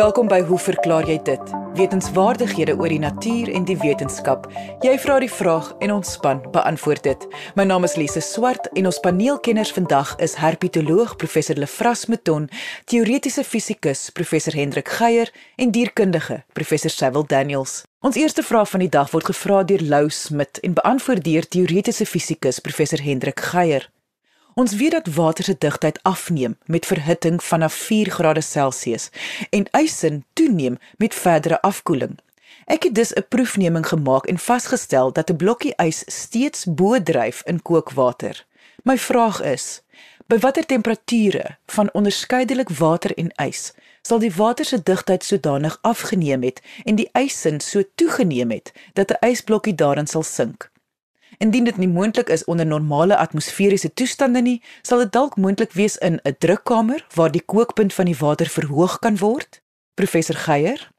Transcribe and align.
Welkom 0.00 0.30
by 0.32 0.38
Hoe 0.48 0.56
verklaar 0.58 1.04
jy 1.04 1.18
dit? 1.28 1.50
Wetenskapwaardighede 1.76 2.72
oor 2.80 2.88
die 2.88 3.02
natuur 3.02 3.50
en 3.52 3.66
die 3.68 3.74
wetenskap. 3.82 4.46
Jy 4.80 4.94
vra 5.02 5.18
die 5.20 5.28
vraag 5.28 5.66
en 5.84 5.92
ons 5.92 6.14
span 6.16 6.40
beantwoord 6.54 7.04
dit. 7.04 7.26
My 7.58 7.66
naam 7.68 7.84
is 7.84 7.98
Lise 8.00 8.22
Swart 8.24 8.70
en 8.80 8.88
ons 8.88 9.00
paneelkenners 9.04 9.74
vandag 9.76 10.14
is 10.24 10.38
herpetoloog 10.40 11.18
professor 11.20 11.60
Lefras 11.60 12.06
Meton, 12.08 12.48
teoretiese 12.88 13.44
fisikus 13.44 14.08
professor 14.16 14.56
Hendrik 14.56 14.88
Geier 14.88 15.28
en 15.60 15.76
dierkundige 15.76 16.40
professor 16.56 16.96
Cecil 16.96 17.28
Daniels. 17.28 17.82
Ons 18.00 18.16
eerste 18.16 18.40
vraag 18.40 18.72
van 18.72 18.86
die 18.86 18.92
dag 18.96 19.12
word 19.12 19.28
gevra 19.34 19.60
deur 19.68 19.84
Lou 19.84 20.06
Smit 20.08 20.64
en 20.64 20.80
beantwoord 20.80 21.28
deur 21.28 21.44
teoretiese 21.44 22.08
fisikus 22.08 22.64
professor 22.64 23.04
Hendrik 23.04 23.44
Geier. 23.52 23.90
Ons 24.54 24.74
weet 24.74 24.90
dat 24.90 25.14
water 25.14 25.44
se 25.44 25.56
digtheid 25.58 26.02
afneem 26.02 26.58
met 26.64 26.86
verhitting 26.86 27.42
vanaf 27.44 27.72
4 27.74 28.10
grade 28.10 28.40
Celsius 28.40 29.10
en 29.50 29.66
ysin 29.70 30.24
toeneem 30.32 30.78
met 30.96 31.14
verdere 31.14 31.60
afkoeling. 31.60 32.18
Ek 32.64 32.82
het 32.82 32.94
dus 32.94 33.12
'n 33.12 33.24
proefneming 33.28 33.86
gemaak 33.86 34.26
en 34.26 34.38
vasgestel 34.38 35.12
dat 35.12 35.30
'n 35.30 35.36
blokkie 35.36 35.74
ys 35.76 36.02
steeds 36.06 36.64
bo 36.64 37.02
dryf 37.02 37.42
in 37.44 37.62
kookwater. 37.62 38.46
My 38.82 38.98
vraag 38.98 39.42
is: 39.42 39.82
by 40.26 40.38
watter 40.38 40.66
temperature 40.66 41.56
van 41.66 41.92
onderskeidelik 41.92 42.68
water 42.68 43.14
en 43.14 43.32
ys 43.48 43.72
sal 44.02 44.18
die 44.18 44.32
water 44.34 44.64
se 44.64 44.82
digtheid 44.82 45.24
sodanig 45.24 45.78
afgeneem 45.80 46.42
het 46.42 46.62
en 46.84 46.94
die 46.94 47.08
ysin 47.12 47.60
so 47.60 47.82
toegeneem 47.94 48.50
het 48.50 48.72
dat 48.92 49.10
'n 49.10 49.26
ysblokkie 49.26 49.74
daarin 49.74 50.06
sal 50.06 50.22
sink? 50.22 50.69
Indien 51.40 51.64
dit 51.64 51.76
nie 51.80 51.88
moontlik 51.88 52.28
is 52.28 52.44
onder 52.44 52.66
normale 52.68 53.16
atmosferiese 53.16 53.88
toestande 53.96 54.42
nie, 54.44 54.58
sal 54.84 55.00
dit 55.00 55.12
dalk 55.12 55.38
moontlik 55.40 55.72
wees 55.72 55.96
in 56.04 56.20
'n 56.28 56.36
drukkamer 56.38 57.00
waar 57.16 57.32
die 57.32 57.46
kookpunt 57.52 57.94
van 57.96 58.04
die 58.10 58.16
water 58.20 58.46
verhoog 58.46 58.98
kan 58.98 59.16
word. 59.16 59.62
Professor 59.94 60.36
Geier. 60.36 60.90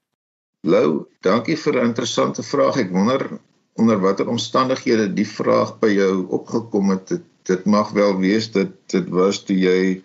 Lou, 0.61 1.05
dankie 1.21 1.57
vir 1.57 1.77
'n 1.77 1.85
interessante 1.85 2.43
vraag. 2.43 2.77
Ek 2.77 2.89
wonder 2.91 3.39
onder 3.73 3.99
watter 3.99 4.27
omstandighede 4.27 5.13
die 5.13 5.27
vraag 5.27 5.79
by 5.79 5.93
jou 5.93 6.25
opgekom 6.29 6.89
het. 6.89 7.07
Dit, 7.07 7.23
dit 7.43 7.65
mag 7.65 7.91
wel 7.91 8.17
wees 8.17 8.51
dat 8.51 8.69
dit 8.87 9.09
was 9.09 9.43
toe 9.43 9.57
jy 9.57 10.01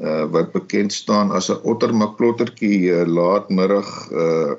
uh, 0.00 0.24
wat 0.30 0.52
bekend 0.52 0.92
staan 0.92 1.30
as 1.30 1.50
'n 1.50 1.58
ottermaklottertjie 1.62 2.90
uh, 2.90 3.06
laatmiddag 3.06 4.10
uh 4.10 4.52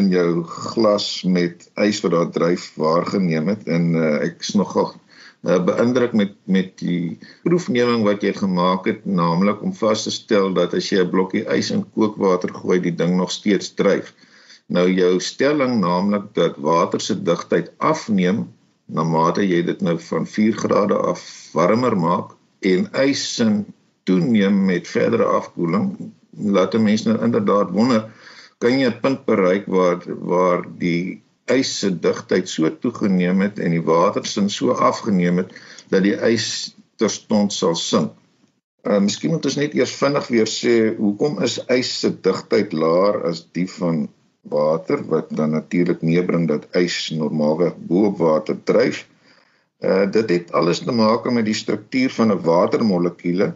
in 0.00 0.10
jou 0.12 0.42
glas 0.44 1.22
met 1.22 1.66
ys 1.80 2.00
wat 2.04 2.12
daar 2.14 2.30
dryf 2.34 2.72
waargeneem 2.80 3.48
het 3.52 3.66
en 3.68 3.94
uh, 3.94 4.12
ek 4.26 4.42
is 4.44 4.54
nogal 4.58 4.92
uh, 5.44 5.58
beïndruk 5.68 6.12
met 6.12 6.34
met 6.56 6.72
die 6.80 7.18
proefneming 7.44 8.04
wat 8.06 8.22
jy 8.26 8.32
gemaak 8.38 8.88
het 8.90 9.04
naamlik 9.04 9.62
om 9.62 9.74
vas 9.80 10.04
te 10.06 10.12
stel 10.14 10.52
dat 10.56 10.74
as 10.74 10.90
jy 10.92 11.04
'n 11.04 11.10
blokkie 11.10 11.44
ys 11.56 11.70
in 11.70 11.84
kookwater 11.94 12.54
gooi 12.54 12.80
die 12.80 12.94
ding 12.94 13.16
nog 13.16 13.30
steeds 13.30 13.74
dryf. 13.74 14.14
Nou 14.66 14.88
jou 14.88 15.20
stelling 15.20 15.80
naamlik 15.80 16.32
dat 16.34 16.56
water 16.56 17.00
se 17.00 17.14
digtheid 17.22 17.70
afneem 17.78 18.48
na 18.86 19.04
mate 19.04 19.44
jy 19.44 19.62
dit 19.62 19.80
nou 19.80 19.98
van 19.98 20.26
4 20.26 20.56
grade 20.56 20.96
af 20.96 21.22
warmer 21.52 21.96
maak 21.96 22.36
en 22.60 22.88
ys 23.04 23.22
sin 23.36 23.64
toeneem 24.08 24.64
met 24.64 24.88
verdere 24.88 25.24
afkoeling 25.24 26.12
laat 26.56 26.74
'n 26.74 26.82
mens 26.82 27.02
nou 27.04 27.18
inderdaad 27.24 27.70
wonder 27.70 28.10
kan 28.64 28.80
jy 28.80 28.88
'n 28.88 29.00
punt 29.04 29.24
bereik 29.28 29.66
waar 29.68 30.00
waar 30.32 30.64
die 30.84 31.20
ys 31.52 31.70
se 31.80 31.90
digtheid 32.06 32.48
so 32.48 32.70
toegeneem 32.84 33.42
het 33.44 33.58
en 33.60 33.74
die 33.76 33.84
watersin 33.84 34.48
so 34.48 34.72
afgeneem 34.72 35.42
het 35.42 35.50
dat 35.92 36.02
die 36.06 36.16
ys 36.32 36.46
terstond 36.96 37.52
sal 37.52 37.76
sink. 37.76 38.12
Uh 38.88 39.00
miskien 39.04 39.34
moet 39.34 39.44
ons 39.50 39.58
net 39.60 39.76
eers 39.76 39.92
vinnig 40.00 40.28
weer 40.32 40.48
sê 40.48 40.74
hoekom 40.96 41.42
is 41.44 41.58
ys 41.76 41.90
se 42.00 42.10
digtheid 42.28 42.72
laer 42.72 43.20
as 43.30 43.44
die 43.58 43.68
van 43.78 44.06
water 44.56 45.04
wat 45.12 45.28
dan 45.40 45.52
natuurlik 45.56 46.00
meebring 46.00 46.48
dat 46.48 46.64
ys 46.80 46.96
normaalweg 47.20 47.76
bo 47.90 48.08
op 48.12 48.18
water 48.24 48.56
dryf. 48.72 49.04
Uh 49.84 50.04
dit 50.16 50.30
het 50.36 50.56
alles 50.56 50.80
te 50.84 50.92
maak 50.92 51.28
met 51.28 51.44
die 51.44 51.60
struktuur 51.64 52.16
van 52.16 52.32
'n 52.32 52.44
watermolekuule 52.48 53.52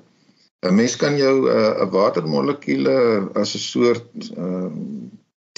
'n 0.66 0.74
Mens 0.74 0.96
kan 0.96 1.16
jou 1.16 1.34
eh, 1.50 1.54
'n 1.54 1.86
uh, 1.86 1.90
watermolekuule 1.90 2.94
as 3.34 3.54
'n 3.54 3.58
soort 3.58 4.06
uh, 4.44 4.70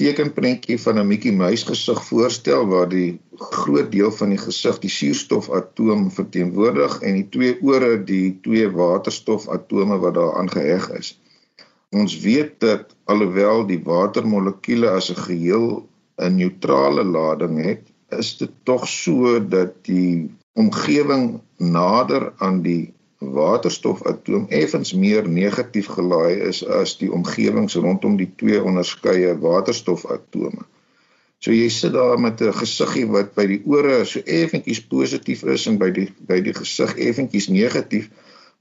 tekenprentjie 0.00 0.78
van 0.80 0.98
'n 0.98 1.06
Mickey 1.06 1.32
Mouse 1.32 1.66
gesig 1.66 2.00
voorstel 2.08 2.66
waar 2.66 2.88
die 2.88 3.20
groot 3.36 3.90
deel 3.92 4.12
van 4.20 4.32
die 4.32 4.40
gesig 4.40 4.78
die 4.84 4.92
suurstofatoom 4.96 6.10
verteenwoordig 6.10 7.00
en 7.00 7.18
die 7.20 7.28
twee 7.36 7.56
ore 7.62 7.92
die 8.04 8.38
twee 8.46 8.70
waterstofatome 8.70 9.98
wat 10.04 10.14
daar 10.14 10.38
aangeheg 10.42 10.88
is. 10.98 11.18
Ons 11.90 12.16
weet 12.24 12.60
dat 12.64 12.96
alhoewel 13.04 13.66
die 13.66 13.80
watermolekuule 13.84 14.90
as 14.90 15.10
'n 15.10 15.20
geheel 15.26 15.66
'n 16.16 16.36
neutrale 16.36 17.04
lading 17.04 17.62
het, 17.64 17.84
is 18.08 18.36
dit 18.36 18.52
tog 18.64 18.88
so 18.88 19.38
dat 19.40 19.84
die 19.84 20.30
omgewing 20.54 21.40
nader 21.56 22.32
aan 22.38 22.62
die 22.62 22.92
waterstofatoom 23.20 24.46
effens 24.48 24.92
meer 24.96 25.28
negatief 25.28 25.90
gelaai 25.92 26.40
is 26.48 26.62
as 26.64 26.96
die 26.98 27.10
omgewings 27.12 27.76
rondom 27.76 28.16
die 28.16 28.30
twee 28.40 28.62
onderskeie 28.62 29.34
waterstofatome. 29.42 30.64
So 31.40 31.52
jy 31.52 31.68
sit 31.72 31.92
daar 31.92 32.20
met 32.20 32.40
'n 32.40 32.52
gesiggie 32.52 33.06
wat 33.06 33.34
by 33.34 33.46
die 33.46 33.62
ore 33.64 34.04
so 34.04 34.20
effentjies 34.24 34.80
positief 34.88 35.44
is 35.44 35.66
en 35.66 35.78
by 35.78 35.90
die 35.90 36.08
by 36.28 36.40
die 36.40 36.52
gesig 36.52 36.96
effentjies 36.96 37.48
negatief. 37.48 38.10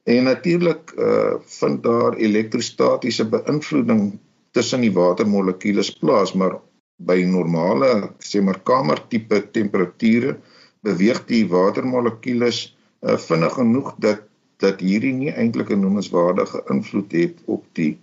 En 0.04 0.24
natuurlik 0.24 0.94
uh 0.98 1.40
vind 1.60 1.84
daar 1.84 2.16
elektrostatiese 2.16 3.26
beïnvloeding 3.26 4.20
tussen 4.52 4.82
die 4.82 4.92
watermolekules 4.92 5.92
plaas, 6.00 6.34
maar 6.34 6.60
by 6.98 7.24
normale 7.24 8.12
sê 8.20 8.42
maar 8.44 8.60
kamertipe 8.64 9.42
temperature 9.52 10.38
beweeg 10.84 11.26
die 11.28 11.46
watermolekules 11.48 12.76
uh, 13.02 13.18
vinnig 13.18 13.54
genoeg 13.54 13.94
dat 14.00 14.29
dat 14.64 14.80
hierdie 14.84 15.14
nie 15.14 15.32
eintlik 15.32 15.70
'n 15.72 15.80
noemenswaardige 15.80 16.64
invloed 16.70 17.12
het 17.12 17.42
op 17.46 17.66
die 17.74 17.98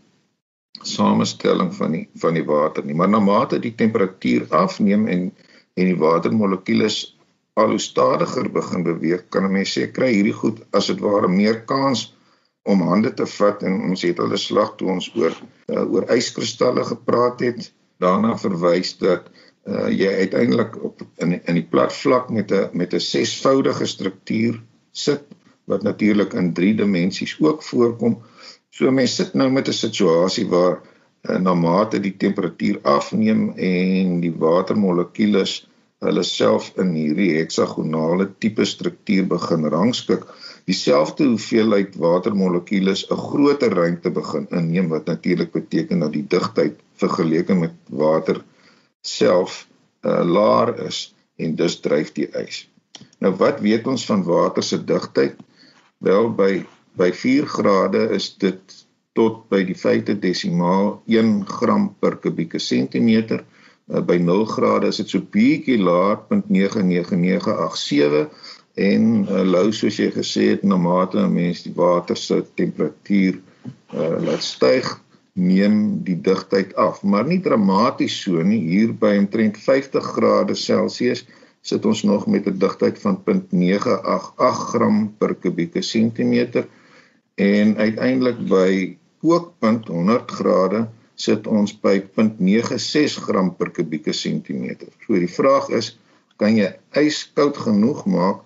samestelling 0.82 1.74
van 1.74 1.92
die 1.92 2.08
van 2.14 2.34
die 2.34 2.44
water 2.44 2.84
nie. 2.84 2.94
Maar 2.94 3.08
na 3.08 3.20
mate 3.20 3.58
die 3.58 3.74
temperatuur 3.74 4.46
afneem 4.50 5.06
en 5.06 5.32
en 5.76 5.84
die 5.84 5.96
watermolekules 6.00 7.16
al 7.60 7.72
hoe 7.72 7.80
stadiger 7.80 8.50
begin 8.52 8.82
beweeg, 8.82 9.28
kan 9.28 9.44
'n 9.44 9.52
mens 9.52 9.78
sê 9.78 9.90
kry 9.92 10.12
hierdie 10.12 10.38
goed 10.42 10.64
as 10.72 10.86
dit 10.86 11.00
ware 11.00 11.28
meer 11.28 11.64
kans 11.64 12.14
om 12.64 12.80
hande 12.80 13.14
te 13.14 13.26
vat 13.26 13.62
en 13.62 13.80
ons 13.90 14.02
het 14.02 14.18
al 14.18 14.32
'n 14.32 14.44
slag 14.48 14.76
toe 14.76 14.88
ons 14.96 15.10
oor 15.14 15.34
uh, 15.68 15.92
oor 15.92 16.04
yskristalle 16.16 16.84
gepraat 16.84 17.40
het, 17.40 17.72
daarna 17.98 18.36
verwys 18.36 18.98
dat 18.98 19.30
uh, 19.66 19.88
jy 19.88 20.10
uiteindelik 20.24 20.76
op 20.84 21.02
in 21.16 21.40
in 21.44 21.54
die 21.54 21.68
plat 21.70 21.92
vlak 21.92 22.30
met 22.30 22.52
'n 22.52 22.68
met 22.72 22.94
'n 22.94 23.00
sesvoudige 23.00 23.86
struktuur 23.86 24.62
sit 24.92 25.24
wat 25.66 25.82
natuurlik 25.82 26.32
in 26.32 26.52
3 26.54 26.74
dimensies 26.82 27.36
ook 27.40 27.62
voorkom. 27.62 28.18
So 28.70 28.90
mense 28.90 29.22
sit 29.22 29.34
nou 29.34 29.50
met 29.50 29.68
'n 29.68 29.72
situasie 29.72 30.46
waar 30.48 30.80
uh, 31.28 31.38
na 31.38 31.54
mate 31.54 32.00
die 32.00 32.16
temperatuur 32.16 32.78
afneem 32.82 33.50
en 33.56 34.20
die 34.20 34.34
watermolekules 34.38 35.66
hulle 36.04 36.22
self 36.22 36.72
in 36.82 36.92
hierdie 36.94 37.30
heksagonale 37.38 38.28
tipe 38.38 38.64
struktuur 38.68 39.26
begin 39.30 39.64
rangskik, 39.72 40.26
dieselfde 40.68 41.24
hoeveelheid 41.30 41.96
watermolekules 41.96 43.06
'n 43.10 43.16
groter 43.16 43.72
ruimte 43.80 44.10
begin 44.10 44.46
inneem 44.50 44.88
wat 44.88 45.06
natuurlik 45.06 45.52
beteken 45.52 46.04
dat 46.04 46.12
die 46.12 46.26
digtheid 46.28 46.76
vergeleke 46.94 47.54
met 47.54 47.74
water 47.88 48.44
self 49.00 49.66
uh, 50.02 50.22
laer 50.24 50.74
is 50.86 51.14
en 51.36 51.56
dus 51.56 51.80
dryf 51.80 52.12
die 52.12 52.28
ys. 52.44 52.66
Nou 53.20 53.34
wat 53.40 53.60
weet 53.60 53.86
ons 53.86 54.06
van 54.06 54.22
water 54.24 54.62
se 54.62 54.84
digtheid? 54.84 55.36
Wel 55.98 56.34
by 56.34 56.66
by 56.96 57.12
4 57.12 57.46
grade 57.46 58.08
is 58.16 58.36
dit 58.40 58.86
tot 59.12 59.48
by 59.52 59.64
die 59.68 59.76
vyfde 59.76 60.16
desimaal 60.20 61.02
1 61.08 61.44
gram 61.48 61.94
per 62.00 62.16
kubieke 62.20 62.58
sentimeter. 62.60 63.44
Uh, 63.86 64.00
by 64.00 64.18
0 64.18 64.44
grade 64.48 64.86
is 64.88 64.96
dit 65.02 65.08
so 65.12 65.20
bietjie 65.20 65.78
laer, 65.80 66.18
0.99987 66.32 68.28
en 68.76 69.24
uh, 69.24 69.40
lou 69.44 69.72
soos 69.72 69.96
jy 70.00 70.10
gesê 70.12 70.50
het 70.52 70.64
na 70.64 70.76
mate 70.76 71.18
'n 71.20 71.32
mens 71.32 71.62
die 71.64 71.72
water 71.76 72.16
se 72.16 72.44
temperatuur 72.54 73.40
uh, 73.94 74.16
laat 74.26 74.42
styg, 74.42 75.00
neem 75.32 76.02
die 76.04 76.20
digtheid 76.20 76.74
af, 76.76 77.02
maar 77.02 77.24
nie 77.24 77.40
dramaties 77.40 78.22
so 78.24 78.42
nie. 78.42 78.60
Hier 78.68 78.92
by 78.92 79.16
omtrent 79.20 79.56
50 79.56 80.04
grade 80.16 80.54
Celsius 80.54 81.24
sit 81.66 81.86
ons 81.90 82.02
nog 82.06 82.26
met 82.30 82.46
'n 82.46 82.58
digtheid 82.62 82.98
van 83.02 83.16
0.988 83.24 84.66
gram 84.70 85.14
per 85.18 85.34
kubieke 85.34 85.82
sentimeter 85.82 86.68
en 87.34 87.76
uiteindelik 87.76 88.38
by 88.48 88.96
kookpunt 89.20 89.88
100 89.88 90.30
grade 90.30 90.86
sit 91.14 91.46
ons 91.46 91.72
by 91.80 92.00
0.96 92.16 93.24
gram 93.26 93.54
per 93.56 93.70
kubieke 93.70 94.12
sentimeter. 94.12 94.88
So 95.06 95.18
die 95.18 95.32
vraag 95.32 95.68
is, 95.68 95.96
kan 96.36 96.56
jy 96.56 96.68
ys 97.00 97.24
koud 97.34 97.56
genoeg 97.56 98.04
maak 98.06 98.44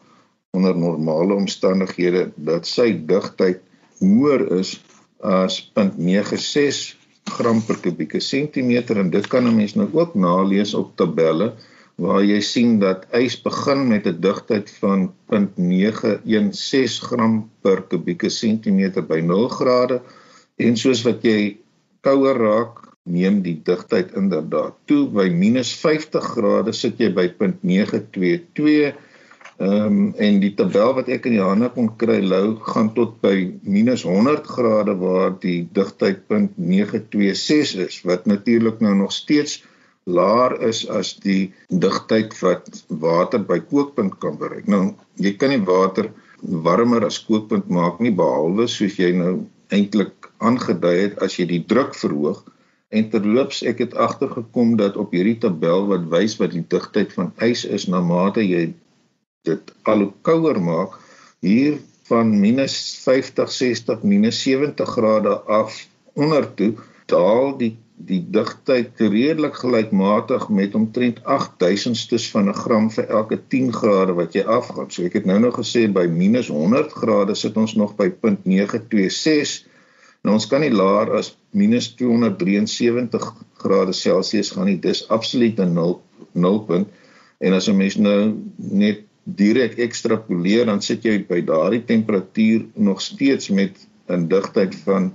onder 0.55 0.77
normale 0.77 1.35
omstandighede 1.35 2.31
dat 2.37 2.67
sy 2.67 2.93
digtheid 3.07 3.61
hoër 4.01 4.47
is 4.61 4.79
as 5.21 5.61
0.96 5.77 6.97
gram 7.37 7.61
per 7.67 7.79
kubieke 7.83 8.21
sentimeter 8.21 8.99
en 8.99 9.11
dit 9.11 9.27
kan 9.27 9.47
'n 9.47 9.57
mens 9.57 9.75
nou 9.75 9.89
ook 9.93 10.15
nalees 10.15 10.75
op 10.75 10.97
tabelle 10.97 11.53
waar 12.01 12.23
jy 12.25 12.41
sien 12.45 12.79
dat 12.81 13.07
ys 13.17 13.37
begin 13.45 13.89
met 13.89 14.07
'n 14.07 14.21
digtheid 14.25 14.71
van 14.81 15.13
0.916 15.29 17.01
gram 17.09 17.35
per 17.63 17.83
kubieke 17.83 18.31
sentimeter 18.31 19.03
by 19.07 19.21
0 19.21 19.49
grade. 19.49 20.01
En 20.57 20.77
soos 20.77 21.03
wat 21.05 21.23
jy 21.23 21.59
kouer 22.01 22.37
raak 22.37 22.75
neem 23.05 23.43
die 23.43 23.61
digtheid 23.65 24.15
inderdaad 24.17 24.75
toe. 24.87 25.09
By 25.09 25.29
-50 25.29 26.25
grade 26.35 26.73
sit 26.73 26.99
jy 26.99 27.13
by 27.13 27.29
0.922 27.39 28.97
Ehm 29.61 29.85
um, 29.85 30.13
en 30.17 30.39
die 30.41 30.55
tabel 30.57 30.95
wat 30.97 31.09
ek 31.13 31.27
in 31.29 31.35
die 31.35 31.43
hande 31.45 31.69
kon 31.75 31.91
kry 32.01 32.23
lou 32.25 32.55
gaan 32.65 32.87
tot 32.97 33.19
by 33.21 33.35
-100 33.69 34.47
grade 34.49 34.95
waar 35.03 35.35
die 35.43 35.69
digtheid 35.77 36.23
0.926 36.33 37.83
is 37.85 37.99
wat 38.09 38.25
natuurlik 38.25 38.81
nou 38.81 38.95
nog 39.03 39.13
steeds 39.13 39.59
laer 40.07 40.57
is 40.69 40.87
as 40.89 41.15
die 41.21 41.53
digtheid 41.69 42.35
wat 42.41 42.69
water 42.89 43.43
by 43.45 43.59
kookpunt 43.61 44.19
kan 44.23 44.39
bereik. 44.41 44.69
Nou, 44.69 44.95
jy 45.21 45.35
kan 45.37 45.53
nie 45.53 45.65
water 45.65 46.11
warmer 46.41 47.05
as 47.05 47.21
kookpunt 47.27 47.69
maak 47.69 48.01
nie 48.01 48.15
behalwe 48.17 48.67
soos 48.69 48.97
jy 48.99 49.13
nou 49.17 49.35
eintlik 49.71 50.31
aangedui 50.41 50.97
het 50.97 51.21
as 51.23 51.37
jy 51.39 51.47
die 51.51 51.65
druk 51.73 51.95
verhoog. 51.95 52.41
En 52.91 53.07
terloops, 53.13 53.61
ek 53.63 53.85
het 53.85 53.93
agtergekom 53.95 54.75
dat 54.81 54.97
op 54.99 55.13
hierdie 55.15 55.39
tabel 55.39 55.87
wat 55.93 56.09
wys 56.11 56.35
wat 56.41 56.57
die 56.57 56.65
digtheid 56.73 57.13
van 57.15 57.31
ys 57.45 57.63
is 57.65 57.87
na 57.87 58.01
mate 58.03 58.43
jy 58.43 58.73
dit 59.47 59.71
al 59.89 60.03
hoe 60.05 60.13
kouer 60.27 60.59
maak, 60.61 60.97
hier 61.41 61.79
van 62.11 62.33
-50, 62.35 63.53
60, 63.55 64.03
-70 64.03 64.91
grade 64.97 65.39
af 65.47 65.87
onder 66.15 66.55
toe 66.55 66.75
daal 67.07 67.57
die 67.59 67.77
die 68.07 68.21
digtheid 68.33 69.01
redelik 69.01 69.55
gelykmatig 69.61 70.49
met 70.49 70.75
omtrent 70.75 71.21
8000stes 71.25 72.31
van 72.33 72.49
'n 72.49 72.55
gram 72.55 72.91
vir 72.91 73.07
elke 73.09 73.39
10 73.49 73.73
grade 73.73 74.13
wat 74.13 74.33
jy 74.35 74.43
afgaan. 74.43 74.91
So 74.91 75.05
ek 75.05 75.13
het 75.13 75.25
nou 75.27 75.39
nog 75.39 75.57
gesê 75.57 75.93
by 75.93 76.07
-100 76.07 76.93
grade 76.93 77.35
sit 77.35 77.57
ons 77.57 77.75
nog 77.75 77.97
by 77.97 78.09
0.926. 78.11 79.67
Nou 80.23 80.35
ons 80.35 80.47
kan 80.47 80.61
nie 80.61 80.73
laer 80.73 81.13
as 81.17 81.37
-273 81.53 83.35
grade 83.57 83.93
Celsius 83.93 84.51
gaan 84.51 84.67
nie. 84.67 84.81
Dis 84.81 85.09
absoluut 85.09 85.59
'n 85.59 85.73
nul 85.73 86.03
nulpunt. 86.33 86.89
En 87.39 87.53
as 87.53 87.69
'n 87.69 87.77
mens 87.77 87.97
nou 87.97 88.35
net 88.57 88.99
direk 89.25 89.79
ekstrapoleer 89.79 90.67
dan 90.67 90.83
sit 90.83 91.03
jy 91.03 91.27
by 91.29 91.45
daardie 91.45 91.85
temperatuur 91.85 92.67
nog 92.75 93.01
steeds 93.01 93.49
met 93.49 93.89
'n 94.09 94.29
digtheid 94.29 94.75
van 94.75 95.13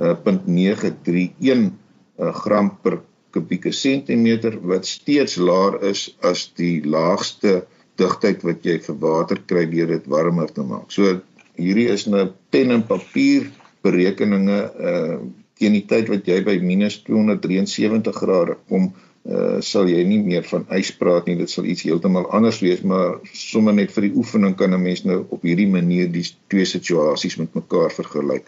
uh, 0.00 0.14
0.931 0.24 1.38
uh, 1.40 1.70
gram 2.16 2.70
per 2.82 3.00
kubieke 3.36 3.72
sentimeter 3.72 4.56
wat 4.70 4.88
steeds 4.88 5.36
laer 5.36 5.80
is 5.90 6.08
as 6.24 6.46
die 6.56 6.80
laagste 6.84 7.64
digtheid 8.00 8.44
wat 8.44 8.64
jy 8.64 8.78
vir 8.84 9.00
water 9.00 9.40
kry 9.48 9.64
deur 9.70 9.92
dit 9.94 10.06
warmer 10.12 10.52
te 10.52 10.64
maak. 10.64 10.92
So 10.92 11.20
hierdie 11.56 11.88
is 11.92 12.06
nou 12.08 12.28
pen 12.52 12.74
en 12.74 12.84
papier 12.88 13.50
berekeninge 13.86 14.60
uh 14.92 15.18
teen 15.56 15.72
die 15.72 15.86
tyd 15.88 16.10
wat 16.12 16.26
jy 16.28 16.42
by 16.44 16.58
-273 16.60 18.12
grade 18.12 18.58
kom 18.68 18.90
uh 19.24 19.60
sal 19.64 19.88
jy 19.88 20.02
nie 20.04 20.18
meer 20.20 20.44
van 20.44 20.66
ys 20.76 20.90
praat 21.00 21.30
nie 21.30 21.38
dit 21.38 21.50
sal 21.50 21.64
iets 21.64 21.86
heeltemal 21.88 22.28
anders 22.36 22.60
wees 22.60 22.82
maar 22.84 23.16
sommer 23.32 23.72
net 23.72 23.94
vir 23.94 24.08
die 24.08 24.16
oefening 24.20 24.52
kan 24.60 24.74
'n 24.74 24.82
mens 24.82 25.04
nou 25.08 25.24
op 25.30 25.48
hierdie 25.48 25.70
manier 25.78 26.12
die 26.12 26.26
twee 26.52 26.68
situasies 26.68 27.38
met 27.40 27.56
mekaar 27.56 27.90
vergelyk. 27.90 28.44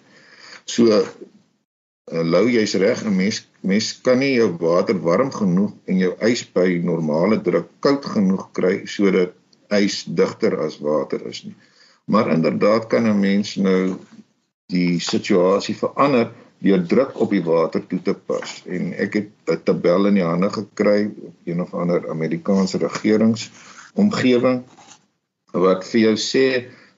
So 0.66 0.92
uh, 0.92 1.08
lou 2.12 2.44
jy's 2.50 2.74
reg 2.74 3.04
'n 3.04 3.16
mens 3.16 3.47
mens 3.60 3.92
kan 4.02 4.18
nie 4.18 4.34
jou 4.36 4.50
water 4.60 4.98
warm 5.02 5.30
genoeg 5.34 5.72
en 5.86 5.98
jou 5.98 6.12
ys 6.28 6.44
by 6.54 6.68
normale 6.84 7.40
druk 7.42 7.70
koud 7.84 8.04
genoeg 8.04 8.48
kry 8.52 8.74
sodat 8.86 9.34
ys 9.74 10.04
digter 10.04 10.58
as 10.64 10.78
water 10.80 11.26
is 11.28 11.44
nie. 11.44 11.56
Maar 12.08 12.32
inderdaad 12.32 12.86
kan 12.88 13.06
'n 13.06 13.20
mens 13.20 13.56
nou 13.56 13.98
die 14.66 15.00
situasie 15.00 15.74
verander 15.76 16.30
deur 16.58 16.82
druk 16.86 17.20
op 17.20 17.30
die 17.30 17.42
water 17.44 17.84
toe 17.86 18.00
te 18.02 18.14
pas 18.14 18.62
en 18.66 18.92
ek 19.04 19.14
het 19.14 19.30
'n 19.46 19.62
tabel 19.64 20.06
in 20.10 20.14
die 20.14 20.26
hande 20.26 20.50
gekry 20.50 21.10
op 21.22 21.34
een 21.44 21.60
of 21.60 21.74
ander 21.74 22.10
Amerikaanse 22.10 22.78
regerings 22.78 23.50
omgewing 23.94 24.64
wat 25.52 25.86
vir 25.86 26.00
jou 26.00 26.16
sê 26.16 26.46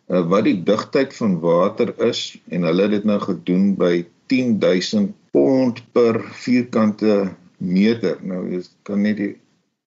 uh, 0.08 0.22
wat 0.32 0.44
die 0.44 0.62
digtheid 0.64 1.14
van 1.16 1.40
water 1.40 1.94
is 2.08 2.40
en 2.48 2.62
hulle 2.62 2.82
het 2.82 2.90
dit 2.90 3.04
nou 3.04 3.20
gedoen 3.20 3.76
by 3.76 4.06
10000 4.26 5.14
pond 5.30 5.82
per 5.92 6.20
vierkante 6.32 7.34
meter. 7.58 8.18
Nou 8.22 8.44
jy 8.50 8.62
kan 8.82 9.02
net 9.04 9.16
die 9.20 9.32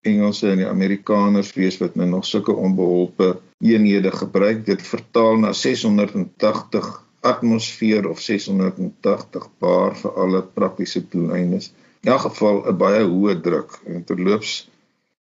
Engelse 0.03 0.49
en 0.51 0.59
die 0.59 0.67
Amerikaners 0.67 1.53
wees 1.55 1.77
wat 1.79 1.95
nou 1.95 2.09
nog 2.09 2.25
sulke 2.27 2.51
onbeholpe 2.51 3.37
eenhede 3.63 4.11
gebruik. 4.11 4.65
Dit 4.67 4.83
vertaal 4.83 5.39
na 5.39 5.53
680 5.55 6.89
atmosfeer 7.23 8.09
of 8.09 8.19
680 8.19 9.47
bar 9.63 9.95
vir 9.95 10.19
alle 10.19 10.43
praktiese 10.43 11.05
doeleindes. 11.07 11.71
In 12.03 12.11
elk 12.11 12.25
geval 12.27 12.63
'n 12.67 12.77
baie 12.77 13.03
hoë 13.07 13.39
druk. 13.41 13.79
En 13.87 14.03
terloops 14.03 14.69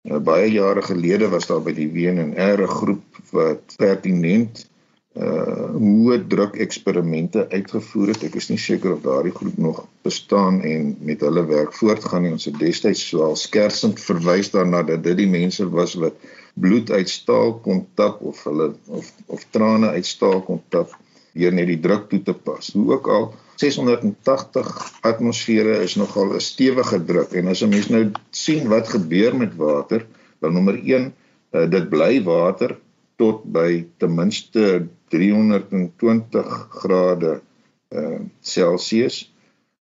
uh, 0.09 0.17
baie 0.17 0.49
jare 0.51 0.81
gelede 0.81 1.29
was 1.29 1.47
daar 1.47 1.61
by 1.61 1.73
die 1.77 1.89
WNR 1.93 2.65
'n 2.65 2.75
groep 2.79 3.21
wat 3.31 3.75
pertinent 3.77 4.65
uh 5.13 5.69
hoe 5.73 6.27
druk 6.27 6.55
eksperimente 6.55 7.45
uitgevoer 7.49 8.13
het. 8.13 8.23
Ek 8.23 8.37
is 8.39 8.49
nie 8.49 8.57
seker 8.61 8.95
of 8.95 9.03
daardie 9.05 9.33
groep 9.33 9.57
nog 9.61 9.83
bestaan 10.05 10.61
en 10.65 10.95
met 11.05 11.21
hulle 11.21 11.45
werk 11.45 11.73
voortgaan 11.77 12.25
nie. 12.25 12.31
Ons 12.33 12.47
het 12.49 12.57
destyds 12.57 13.03
al 13.13 13.35
skersend 13.37 14.01
verwys 14.01 14.49
daarna 14.53 14.81
dat 14.83 15.03
dit 15.05 15.17
die 15.21 15.29
mense 15.29 15.67
was 15.69 15.93
wat 16.01 16.17
bloed 16.53 16.89
uit 16.91 17.09
staal 17.09 17.55
kon 17.65 17.85
tap 17.97 18.21
of 18.21 18.41
hulle 18.47 18.73
of 18.87 19.09
of 19.27 19.45
trane 19.49 19.93
uit 19.93 20.05
staal 20.05 20.41
kon 20.45 20.61
tap 20.73 20.93
deur 21.33 21.53
net 21.53 21.69
die 21.69 21.79
druk 21.81 22.09
toe 22.09 22.21
te 22.25 22.33
pas. 22.33 22.71
Hoe 22.73 22.93
ook 22.93 23.09
al 23.09 23.27
680 23.61 24.71
atmosfere 25.01 25.79
is 25.85 25.95
nogal 25.95 26.33
'n 26.33 26.41
stewige 26.41 26.99
druk 27.05 27.33
en 27.33 27.47
as 27.47 27.61
'n 27.61 27.69
mens 27.69 27.89
nou 27.89 28.11
sien 28.31 28.67
wat 28.67 28.89
gebeur 28.89 29.37
met 29.37 29.55
water, 29.55 30.05
dan 30.39 30.53
nommer 30.53 30.77
1, 30.77 31.13
uh, 31.53 31.69
dit 31.69 31.89
bly 31.89 32.23
water 32.23 32.77
tot 33.17 33.43
by 33.43 33.85
ten 33.97 34.15
minste 34.15 34.87
320 35.13 36.43
grade 36.81 37.39
uh 37.93 38.19
Celsius. 38.41 39.23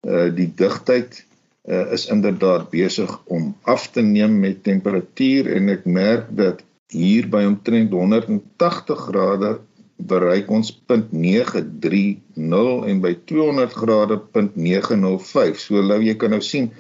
Uh 0.03 0.27
die 0.35 0.49
digtheid 0.55 1.23
uh 1.69 1.91
is 1.95 2.07
inderdaad 2.11 2.69
besig 2.73 3.11
om 3.25 3.55
af 3.63 3.87
te 3.95 4.01
neem 4.01 4.39
met 4.39 4.63
temperatuur 4.67 5.51
en 5.55 5.69
ek 5.77 5.85
merk 5.85 6.29
dat 6.35 6.63
hier 6.91 7.29
by 7.31 7.45
omtrent 7.47 7.91
180 7.95 9.05
grade 9.07 9.59
bereik 10.01 10.50
ons 10.51 10.71
0.930 10.89 12.88
en 12.89 13.01
by 13.03 13.13
200 13.29 13.73
grade 13.73 14.17
0.905. 14.33 15.59
So 15.61 15.81
lou 15.81 16.01
jy 16.03 16.15
kan 16.19 16.33
nou 16.35 16.41
sien 16.43 16.71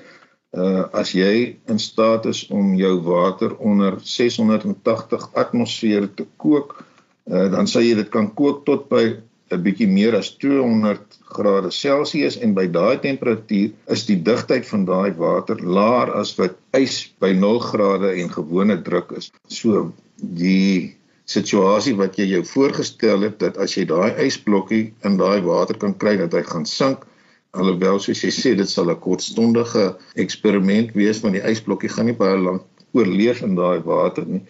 uh 0.51 0.83
as 0.99 1.13
jy 1.15 1.55
in 1.71 1.79
staat 1.79 2.25
is 2.27 2.47
om 2.51 2.73
jou 2.75 2.97
water 3.05 3.55
onder 3.57 3.99
680 4.03 5.29
atmosfeer 5.39 6.09
te 6.15 6.25
kook, 6.35 6.81
uh 7.29 7.47
dan 7.51 7.67
sal 7.67 7.85
jy 7.85 7.95
dit 7.95 8.09
kan 8.09 8.31
kook 8.33 8.65
tot 8.65 8.89
by 8.89 9.03
'n 9.51 9.63
bietjie 9.65 9.87
meer 9.87 10.15
as 10.15 10.29
200 10.39 11.19
grade 11.35 11.71
Celsius 11.75 12.37
en 12.39 12.53
by 12.53 12.67
daai 12.71 12.97
temperatuur 13.03 13.71
is 13.95 14.05
die 14.07 14.19
digtheid 14.29 14.65
van 14.69 14.85
daai 14.85 15.11
water 15.17 15.59
laer 15.77 16.13
as 16.21 16.31
wat 16.39 16.55
ys 16.77 17.11
by 17.19 17.33
0 17.33 17.59
grade 17.59 18.13
en 18.21 18.31
gewone 18.31 18.81
druk 18.81 19.11
is. 19.19 19.31
So 19.47 19.91
die 20.15 20.95
situasie 21.31 21.95
wat 21.99 22.17
jy 22.19 22.27
jou 22.31 22.43
voorgestel 22.47 23.27
het 23.27 23.39
dat 23.43 23.57
as 23.57 23.75
jy 23.77 23.85
daai 23.91 24.11
ysblokkie 24.25 24.83
in 25.07 25.17
daai 25.19 25.41
water 25.45 25.77
kan 25.77 25.95
kry 25.97 26.17
dat 26.19 26.35
hy 26.37 26.43
gaan 26.47 26.65
sink 26.65 27.05
alhoewel 27.51 27.99
soos 27.99 28.23
jy 28.23 28.31
sê 28.31 28.55
dit 28.55 28.69
sal 28.69 28.91
'n 28.91 28.99
kortstondige 29.03 29.85
eksperiment 30.23 30.93
wees 30.95 31.19
want 31.23 31.35
die 31.35 31.47
ysblokkie 31.51 31.91
gaan 31.91 32.07
nie 32.07 32.19
baie 32.23 32.37
lank 32.39 32.63
oorleef 32.97 33.41
in 33.47 33.55
daai 33.55 33.81
water 33.87 34.25
nie 34.27 34.41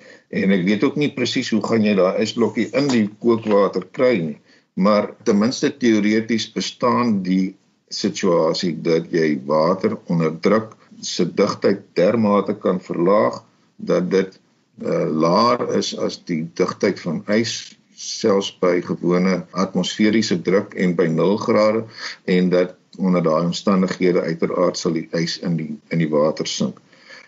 en 0.41 0.53
ek 0.57 0.65
weet 0.67 0.85
ook 0.87 0.99
nie 1.01 1.11
presies 1.15 1.51
hoe 1.53 1.61
gaan 1.65 1.85
jy 1.87 1.95
daai 1.99 2.21
ysblokkie 2.23 2.69
in 2.81 2.87
die 2.91 3.07
kookwater 3.23 3.87
kry 3.97 4.13
nie 4.19 4.37
maar 4.75 5.11
ten 5.27 5.39
minste 5.39 5.71
teoreties 5.83 6.47
bestaan 6.55 7.19
die 7.25 7.55
situasie 7.91 8.73
dat 8.85 9.11
jy 9.11 9.35
water 9.45 9.97
onder 10.07 10.31
druk 10.47 10.77
se 11.01 11.25
digtheid 11.25 11.83
dermate 11.99 12.55
kan 12.63 12.79
verlaag 12.79 13.41
dat 13.75 14.09
dit 14.11 14.39
uh, 14.85 15.07
laer 15.09 15.65
is 15.77 15.91
as 15.97 16.21
die 16.29 16.43
digtheid 16.55 16.99
van 17.03 17.23
ys 17.35 17.75
selfs 18.01 18.49
by 18.61 18.79
gewone 18.85 19.41
atmosferiese 19.63 20.39
druk 20.41 20.73
en 20.73 20.95
by 20.97 21.07
0 21.11 21.37
grade 21.45 21.83
en 22.25 22.49
dat 22.53 22.77
onder 22.97 23.23
daai 23.23 23.45
omstandighede 23.45 24.21
uiteraard 24.21 24.77
sal 24.77 24.95
die 24.97 25.07
ys 25.17 25.37
in 25.45 25.57
die 25.59 25.69
in 25.93 26.01
die 26.01 26.09
water 26.09 26.47
sink. 26.47 26.79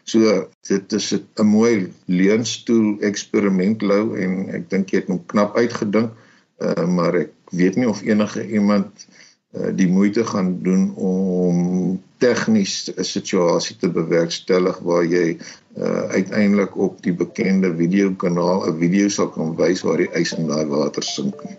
So 0.04 0.48
dit 0.68 0.94
is 0.94 1.14
'n 1.14 1.46
mooi 1.46 1.94
leunstoel 2.06 3.00
eksperiment 3.00 3.82
lou 3.82 4.20
en 4.20 4.50
ek 4.50 4.70
dink 4.70 4.90
jy 4.90 5.00
het 5.00 5.08
hom 5.08 5.26
knap 5.26 5.56
uitgedink. 5.56 6.12
Uh, 6.60 6.88
maar 6.88 7.16
ek 7.16 7.32
weet 7.52 7.76
nie 7.76 7.88
of 7.90 8.02
enige 8.02 8.48
iemand 8.48 9.08
uh, 9.56 9.72
die 9.76 9.88
moeite 9.88 10.26
gaan 10.26 10.60
doen 10.64 10.96
om 10.96 12.02
tegnies 12.18 12.92
'n 12.96 13.04
situasie 13.04 13.76
te 13.80 13.90
bewerkstellig 13.90 14.80
waar 14.80 15.06
jy 15.06 15.38
uh, 15.78 16.04
uiteindelik 16.12 16.78
op 16.78 17.02
die 17.04 17.14
bekende 17.14 17.76
videokanaal 17.76 18.68
'n 18.68 18.80
video 18.80 19.08
sal 19.08 19.30
kan 19.30 19.56
wys 19.56 19.82
waar 19.82 19.98
die 19.98 20.12
ys 20.14 20.34
in 20.34 20.48
daai 20.48 20.66
water 20.66 21.04
sink 21.04 21.44
nie. 21.44 21.58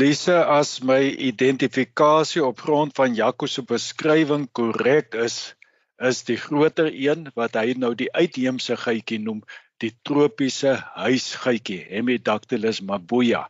Lise 0.00 0.38
as 0.44 0.78
my 0.80 1.00
identifikasie 1.28 2.44
op 2.46 2.60
grond 2.62 2.94
van 2.94 3.14
Jaco 3.14 3.46
se 3.46 3.62
beskrywing 3.62 4.46
korrek 4.52 5.18
is, 5.18 5.54
is 5.98 6.22
die 6.24 6.38
groter 6.38 6.88
een 6.94 7.26
wat 7.34 7.58
hy 7.58 7.74
nou 7.76 7.90
die 7.98 8.08
uitheemse 8.14 8.78
geitjie 8.78 9.18
noem, 9.18 9.42
die 9.82 9.90
tropiese 10.06 10.76
huisgeitjie 10.94 11.82
Hemidactylus 11.90 12.80
mabuya 12.86 13.48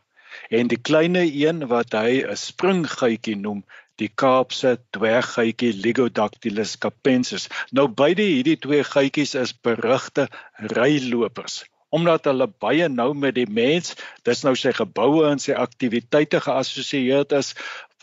en 0.49 0.69
die 0.71 0.81
kleiner 0.89 1.27
een 1.27 1.65
wat 1.73 1.95
hy 1.97 2.21
'n 2.21 2.39
springgeitjie 2.43 3.37
noem 3.45 3.63
die 4.01 4.11
Kaapse 4.23 4.77
dwerggeitjie 4.95 5.73
Ligodactylus 5.85 6.77
capensis 6.85 7.49
nou 7.71 7.87
beide 8.03 8.27
hierdie 8.29 8.59
twee 8.67 8.83
geitjies 8.93 9.35
is 9.35 9.53
berugte 9.69 10.29
rylopers 10.75 11.63
omdat 11.89 12.29
hulle 12.29 12.47
baie 12.63 12.87
nou 12.93 13.13
met 13.17 13.35
die 13.35 13.49
mens 13.49 13.95
dis 14.29 14.43
nou 14.45 14.55
sy 14.61 14.73
geboue 14.77 15.25
en 15.31 15.41
sy 15.41 15.57
aktiwiteite 15.65 16.41
geassosieer 16.45 17.25
is 17.41 17.53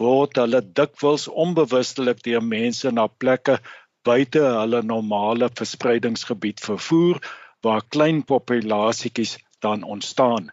word 0.02 0.38
hulle 0.42 0.60
dikwels 0.80 1.26
onbewustelik 1.46 2.22
deur 2.26 2.44
mense 2.44 2.90
na 2.92 3.06
plekke 3.06 3.60
buite 4.06 4.42
hulle 4.42 4.82
normale 4.86 5.48
verspreidingsgebied 5.58 6.62
vervoer 6.62 7.22
waar 7.66 7.82
klein 7.94 8.22
populasietjies 8.24 9.38
dan 9.64 9.82
ontstaan. 9.82 10.50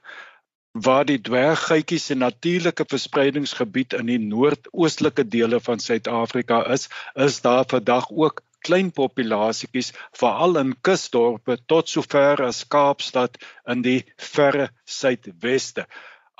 Waar 0.73 1.05
die 1.05 1.19
dwerggeitjies 1.21 2.05
se 2.09 2.15
natuurlike 2.17 2.85
verspreidingsgebied 2.89 3.93
in 3.93 4.07
die 4.09 4.17
noordoostelike 4.17 5.27
dele 5.35 5.59
van 5.61 5.79
Suid-Afrika 5.79 6.63
is, 6.73 6.87
is 7.13 7.41
daar 7.41 7.67
vandag 7.69 8.07
ook 8.09 8.41
klein 8.65 8.89
populasietjies 8.91 9.91
veral 10.17 10.57
in 10.57 10.73
kusdorpe 10.81 11.59
tot 11.69 11.93
sover 11.93 12.41
as 12.47 12.63
Kaapstad 12.65 13.37
in 13.69 13.85
die 13.85 13.99
verre 14.17 14.71
suidweste. 14.85 15.85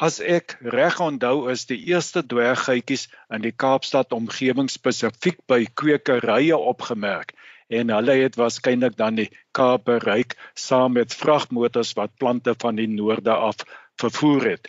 As 0.01 0.17
ek 0.17 0.57
reg 0.65 0.97
onthou 0.97 1.51
is 1.53 1.67
die 1.69 1.77
eerste 1.93 2.25
dwerggeitjies 2.25 3.05
in 3.29 3.45
die 3.45 3.53
Kaapstad 3.53 4.17
omgewing 4.17 4.71
spesifiek 4.71 5.43
by 5.45 5.67
kwekerye 5.77 6.57
opgemerk 6.57 7.35
en 7.69 7.93
hulle 7.93 8.17
het 8.23 8.35
waarskynlik 8.41 8.97
dan 8.97 9.21
die 9.21 9.29
Kaap 9.53 9.85
bereik 9.85 10.33
saam 10.57 10.97
met 10.97 11.13
vragmotors 11.13 11.93
wat 11.99 12.17
plante 12.17 12.57
van 12.65 12.81
die 12.81 12.89
noorde 12.89 13.33
af 13.33 13.61
vervoer 14.01 14.49
het. 14.53 14.67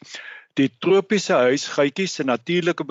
Die 0.54 0.70
tropiese 0.78 1.34
huisgeitjies 1.34 2.14
se 2.14 2.24
natuurlike 2.24 2.84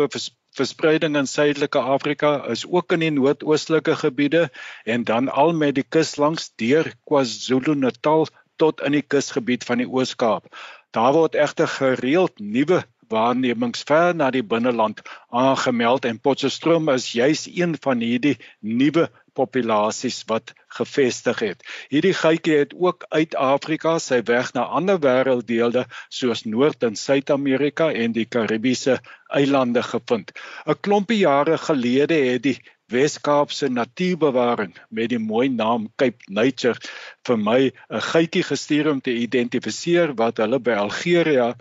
verspreiding 0.53 1.15
in 1.17 1.27
suidelike 1.27 1.79
Afrika 1.79 2.33
is 2.51 2.65
ook 2.67 2.91
in 2.91 3.05
die 3.05 3.11
noordoostelike 3.11 3.95
gebiede 3.95 4.49
en 4.83 5.03
dan 5.03 5.29
al 5.29 5.53
met 5.53 5.75
die 5.75 5.85
kus 5.95 6.15
langs 6.21 6.51
deur 6.61 6.91
KwaZulu-Natal 7.09 8.27
tot 8.61 8.81
in 8.85 8.97
die 8.97 9.01
kusgebied 9.01 9.63
van 9.63 9.81
die 9.81 9.89
Oos-Kaap. 9.89 10.51
Daar 10.93 11.13
word 11.15 11.35
egter 11.35 11.67
gereeld 11.67 12.37
nuwe 12.39 12.83
waarnemings 13.09 13.83
ver 13.87 14.13
na 14.15 14.29
die 14.33 14.43
binneland 14.43 15.01
aangemeld 15.29 16.05
en 16.05 16.19
Potchefstroom 16.19 16.89
is 16.93 17.11
juis 17.17 17.47
een 17.49 17.75
van 17.81 18.03
hierdie 18.05 18.37
nuwe 18.59 19.09
populasies 19.33 20.23
wat 20.29 20.53
gevestig 20.77 21.39
het. 21.39 21.63
Hierdie 21.89 22.13
geitjie 22.17 22.57
het 22.63 22.73
ook 22.73 23.05
uit 23.09 23.35
Afrika 23.35 23.97
sy 23.99 24.21
weg 24.29 24.53
na 24.53 24.65
ander 24.79 24.99
wêrelddele 24.99 25.85
soos 26.09 26.45
Noord- 26.45 26.83
en 26.83 26.95
Suid-Amerika 26.95 27.91
en 27.91 28.11
die 28.11 28.25
Karibiese 28.25 28.99
eilande 29.29 29.83
gevind. 29.83 30.31
'n 30.65 30.79
Klompie 30.81 31.23
jare 31.25 31.57
gelede 31.57 32.19
het 32.29 32.43
die 32.43 32.59
Wes-Kaapse 32.93 33.69
Natuurbewaring 33.69 34.75
met 34.89 35.09
die 35.09 35.19
mooi 35.19 35.47
naam 35.49 35.87
Cape 35.97 36.27
Nature 36.27 36.79
vir 37.27 37.37
my 37.37 37.59
'n 37.89 38.01
geitjie 38.11 38.43
gestuur 38.43 38.91
om 38.91 39.01
te 39.01 39.13
identifiseer 39.13 40.13
wat 40.19 40.37
hulle 40.43 40.59
by 40.59 40.75
Algeria 40.81 41.55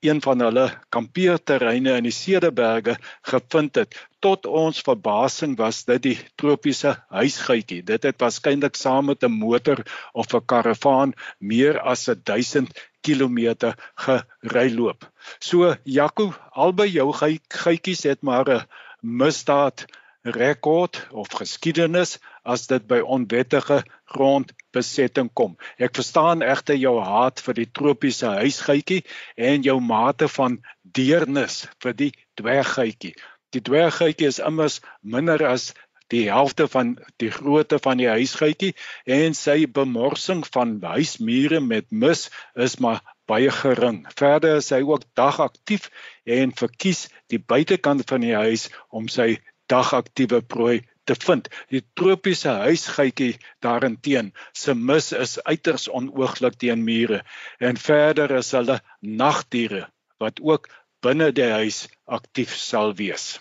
een 0.00 0.20
van 0.22 0.40
hulle 0.40 0.66
kampeerterreine 0.88 1.96
in 2.00 2.06
die 2.08 2.14
Cederberge 2.14 2.96
gevind 3.22 3.74
het. 3.74 3.96
Tot 4.22 4.46
ons 4.46 4.80
verbasing 4.86 5.56
was 5.58 5.84
dit 5.84 6.02
die 6.02 6.18
tropiese 6.36 6.94
huisgeitjie. 7.10 7.82
Dit 7.82 8.02
het 8.06 8.20
waarskynlik 8.22 8.76
saam 8.76 9.10
met 9.10 9.24
'n 9.24 9.32
motor 9.32 9.82
of 10.12 10.34
'n 10.34 10.46
karavaan 10.46 11.14
meer 11.38 11.80
as 11.80 12.08
1000 12.24 12.70
km 13.00 13.74
geryloop. 13.94 15.10
So 15.38 15.76
Jaco, 15.84 16.34
albei 16.50 16.88
jou 16.90 17.12
geitjies 17.48 18.02
het 18.02 18.22
maar 18.22 18.48
'n 18.48 18.66
misdaad 19.00 19.86
rekord 20.22 21.06
of 21.10 21.26
geskiedenis 21.34 22.18
as 22.42 22.66
dit 22.70 22.86
by 22.90 23.00
onwettige 23.00 23.82
grondbesetting 24.14 25.30
kom. 25.34 25.54
Ek 25.78 25.94
verstaan 25.98 26.42
egter 26.42 26.78
jou 26.78 26.98
haat 27.02 27.42
vir 27.44 27.58
die 27.60 27.68
tropiese 27.70 28.34
huisgeitjie 28.42 29.02
en 29.36 29.62
jou 29.66 29.78
mate 29.80 30.28
van 30.28 30.58
deernis 30.82 31.62
vir 31.82 31.96
die 31.98 32.10
dwerggeitjie. 32.40 33.14
Die 33.52 33.62
dwerggeitjie 33.62 34.30
is 34.32 34.42
immers 34.42 34.80
minder 35.02 35.44
as 35.46 35.72
die 36.12 36.26
helfte 36.28 36.66
van 36.68 36.96
die 37.22 37.30
grootte 37.32 37.78
van 37.80 38.00
die 38.00 38.10
huisgeitjie 38.10 38.74
en 39.18 39.36
sy 39.38 39.64
bemorsing 39.78 40.42
van 40.52 40.76
huismure 40.82 41.62
met 41.64 41.88
mis 41.90 42.26
is 42.66 42.76
maar 42.84 43.00
baie 43.30 43.52
gering. 43.54 44.02
Verder 44.18 44.58
is 44.60 44.68
hy 44.74 44.82
ook 44.84 45.06
dagaktief 45.16 45.88
en 46.28 46.52
verkies 46.58 47.06
die 47.32 47.40
buitekant 47.40 48.04
van 48.10 48.24
die 48.26 48.36
huis 48.36 48.68
om 48.90 49.08
sy 49.08 49.38
dagaktiewe 49.72 50.42
prooi 50.42 50.82
te 51.04 51.16
vind. 51.26 51.48
Die 51.72 51.82
tropiese 51.98 52.54
huisgeitjie 52.66 53.36
daarenteen 53.64 54.32
se 54.52 54.74
mis 54.74 55.12
is 55.12 55.38
uiters 55.42 55.88
onooglik 55.88 56.58
teen 56.62 56.84
mure 56.84 57.22
en 57.58 57.80
verder 57.86 58.36
is 58.38 58.52
hulle 58.56 58.80
nagdiere 59.00 59.86
wat 60.22 60.42
ook 60.42 60.68
binne 61.02 61.32
die 61.34 61.50
huis 61.50 61.86
aktief 62.06 62.54
sal 62.58 62.94
wees. 62.98 63.40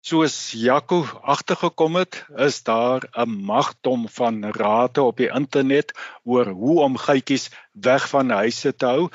Soos 0.00 0.34
Jaco 0.56 1.02
agtergekom 1.28 1.98
het, 2.00 2.24
is 2.46 2.62
daar 2.64 3.04
'n 3.24 3.34
magdom 3.50 4.08
van 4.08 4.44
rate 4.44 5.02
op 5.02 5.16
die 5.16 5.28
internet 5.40 5.92
oor 6.24 6.46
hoe 6.46 6.80
om 6.86 6.96
geitjies 6.96 7.50
weg 7.72 8.08
van 8.08 8.30
huise 8.30 8.72
te 8.72 8.86
hou, 8.86 9.10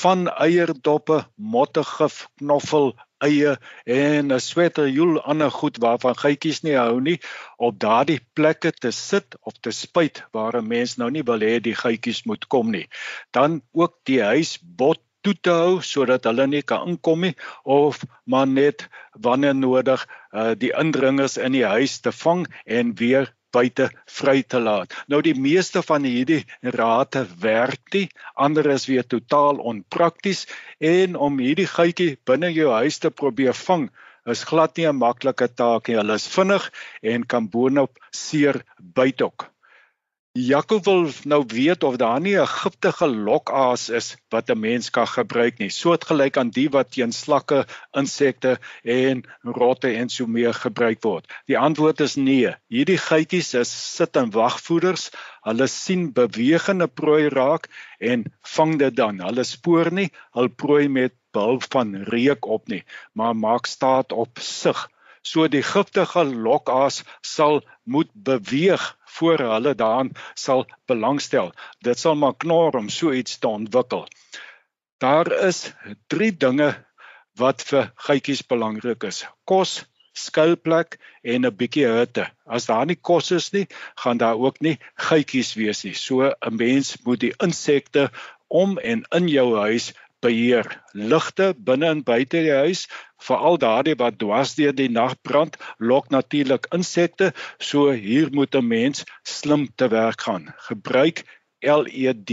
van 0.00 0.28
eierdoppe, 0.28 1.18
mottegif, 1.36 2.28
knoffel, 2.40 2.94
eie 3.26 3.56
en 3.84 4.32
'n 4.32 4.40
sweterjoel 4.40 5.20
ander 5.22 5.50
goed 5.50 5.78
waarvan 5.84 6.18
geitjies 6.24 6.62
nie 6.62 6.76
hou 6.76 7.00
nie 7.00 7.18
op 7.56 7.78
daardie 7.78 8.20
plekke 8.34 8.72
te 8.72 8.90
sit 8.90 9.36
of 9.42 9.54
te 9.60 9.70
spuit 9.70 10.24
waar 10.32 10.56
'n 10.58 10.68
mens 10.68 10.96
nou 10.96 11.10
nie 11.10 11.22
wil 11.22 11.40
hê 11.40 11.60
die 11.60 11.78
geitjies 11.84 12.24
moet 12.24 12.46
kom 12.46 12.70
nie. 12.70 12.88
Dan 13.30 13.62
ook 13.72 13.94
die 14.04 14.22
huis 14.22 14.58
bot 14.62 15.00
toe 15.22 15.34
te 15.40 15.50
hou 15.50 15.82
sodat 15.86 16.24
hulle 16.24 16.46
nie 16.46 16.62
kan 16.62 16.88
inkom 16.88 17.20
nie 17.26 17.34
of 17.62 18.02
maar 18.24 18.46
net 18.46 18.88
wanneer 19.26 19.54
nodig 19.54 20.06
uh, 20.32 20.52
die 20.58 20.72
indringers 20.78 21.36
in 21.36 21.52
die 21.52 21.66
huis 21.66 22.00
te 22.00 22.12
vang 22.12 22.46
en 22.66 22.94
weer 22.98 23.30
buite 23.52 23.90
vry 24.18 24.42
te 24.42 24.60
laat. 24.60 24.94
Nou 25.08 25.20
die 25.22 25.34
meeste 25.34 25.82
van 25.82 26.04
hierdie 26.08 26.42
rate 26.78 27.26
werk 27.40 27.94
nie, 27.94 28.08
ander 28.34 28.66
is 28.74 28.88
weer 28.90 29.06
totaal 29.06 29.60
onprakties 29.72 30.46
en 30.78 31.16
om 31.16 31.38
hierdie 31.38 31.68
geitjie 31.68 32.16
binne 32.26 32.52
jou 32.52 32.72
huis 32.72 32.98
te 32.98 33.10
probeer 33.10 33.54
vang 33.66 33.90
is 34.30 34.44
glad 34.46 34.76
nie 34.76 34.86
'n 34.86 34.98
maklike 34.98 35.48
taak 35.60 35.88
nie. 35.88 35.96
Hulle 35.96 36.14
is 36.14 36.28
vinnig 36.34 36.70
en 37.02 37.24
kan 37.24 37.48
boonop 37.48 37.98
seer 38.12 38.62
byt 38.78 39.22
Jaco 40.40 40.80
wil 40.80 41.10
nou 41.28 41.44
weet 41.46 41.82
of 41.84 41.96
daar 42.00 42.20
nie 42.20 42.38
'n 42.40 42.46
giftige 42.46 43.06
lokaas 43.06 43.82
is 43.98 44.06
wat 44.32 44.50
'n 44.50 44.60
mens 44.60 44.90
kan 44.90 45.06
gebruik 45.06 45.58
nie, 45.58 45.68
soortgelyk 45.68 46.36
aan 46.36 46.50
die 46.50 46.70
wat 46.76 46.92
teen 46.92 47.12
slakke, 47.12 47.66
insekte 48.00 48.52
en 48.82 49.20
rotte 49.42 49.90
en 49.92 50.08
so 50.08 50.26
meer 50.26 50.54
gebruik 50.54 51.02
word. 51.02 51.28
Die 51.46 51.58
antwoord 51.58 52.00
is 52.00 52.16
nee. 52.16 52.54
Hierdie 52.68 52.96
geitjies 52.96 53.52
is 53.54 53.72
sit 53.96 54.16
in 54.16 54.30
wagvoeders. 54.30 55.10
Hulle 55.44 55.66
sien 55.66 56.12
bewegende 56.12 56.88
prooi 56.88 57.28
raak 57.28 57.68
en 58.00 58.24
vang 58.56 58.78
dit 58.78 58.96
dan. 58.96 59.20
Hulle 59.20 59.44
spoor 59.44 59.92
nie 59.92 60.10
hul 60.32 60.48
prooi 60.48 60.88
met 60.88 61.12
behulp 61.32 61.64
van 61.72 61.94
reuk 61.94 62.46
op 62.46 62.68
nie, 62.68 62.84
maar 63.12 63.36
maak 63.36 63.66
staat 63.66 64.12
op 64.12 64.38
sig. 64.38 64.88
So 65.22 65.48
die 65.48 65.62
giftige 65.62 66.24
lokaas 66.24 67.02
sal 67.20 67.62
moet 67.84 68.10
beweeg 68.12 68.82
voor 69.16 69.38
hulle 69.38 69.74
daaraan 69.74 70.12
sal 70.34 70.66
belangstel. 70.86 71.52
Dit 71.80 71.98
sal 71.98 72.14
maar 72.14 72.34
knaar 72.34 72.74
om 72.74 72.88
so 72.88 73.12
iets 73.12 73.38
te 73.38 73.48
ontwikkel. 73.48 74.06
Daar 74.98 75.30
is 75.46 75.72
drie 76.06 76.32
dinge 76.36 76.74
wat 77.38 77.62
vir 77.62 77.92
geitjies 78.06 78.42
belangrik 78.46 79.06
is. 79.08 79.24
Kos, 79.44 79.84
skuilplek 80.12 80.98
en 81.22 81.46
'n 81.46 81.56
bietjie 81.56 81.86
hitte. 81.86 82.26
As 82.46 82.66
daar 82.66 82.86
nie 82.86 82.96
kos 82.96 83.30
is 83.30 83.52
nie, 83.52 83.66
gaan 83.96 84.18
daar 84.18 84.36
ook 84.36 84.60
nie 84.60 84.78
geitjies 85.08 85.54
wees 85.54 85.84
nie. 85.84 85.94
So 85.94 86.22
'n 86.22 86.56
mens 86.56 86.96
moet 87.04 87.20
die 87.20 87.34
insekte 87.38 88.10
om 88.48 88.78
en 88.78 89.04
in 89.10 89.28
jou 89.28 89.56
huis 89.56 89.92
beheer. 90.22 90.68
Ligte 90.92 91.52
binne 91.68 91.90
en 91.92 92.02
buite 92.06 92.40
die 92.46 92.54
huis, 92.64 92.86
veral 93.26 93.58
daardie 93.62 93.98
wat 94.00 94.18
dwars 94.22 94.54
deur 94.58 94.74
die 94.78 94.88
nag 94.88 95.18
brand, 95.26 95.58
lok 95.78 96.10
natuurlik 96.14 96.66
insekte, 96.78 97.32
so 97.58 97.90
hier 97.90 98.32
moet 98.32 98.54
'n 98.54 98.68
mens 98.68 99.04
slim 99.22 99.68
te 99.76 99.88
werk 99.88 100.20
gaan. 100.28 100.54
Gebruik 100.68 101.24
LED 101.62 102.32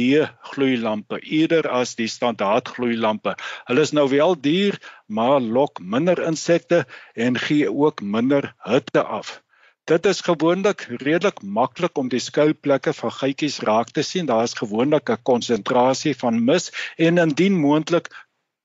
gloeilampe 0.52 1.20
eerder 1.22 1.68
as 1.70 1.94
die 1.96 2.08
standaard 2.08 2.72
gloeilampe. 2.74 3.36
Hulle 3.68 3.82
is 3.86 3.94
nou 3.94 4.08
wel 4.10 4.34
duur, 4.42 4.80
maar 5.06 5.40
lok 5.40 5.80
minder 5.80 6.22
insekte 6.26 6.86
en 7.14 7.38
gee 7.38 7.70
ook 7.70 8.02
minder 8.02 8.54
hitte 8.66 9.04
af. 9.04 9.42
Dit 9.90 10.06
is 10.06 10.20
gewoonlik 10.22 10.84
redelik 11.02 11.40
maklik 11.42 11.98
om 11.98 12.10
die 12.14 12.20
skuilplekke 12.22 12.92
van 12.94 13.14
geitjies 13.16 13.56
raak 13.66 13.90
te 13.90 14.04
sien. 14.06 14.28
Daar 14.30 14.44
is 14.46 14.54
gewoonlik 14.54 15.10
'n 15.10 15.24
konsentrasie 15.30 16.14
van 16.18 16.44
mis 16.50 16.70
en 17.06 17.18
indien 17.18 17.56
moontlik 17.58 18.10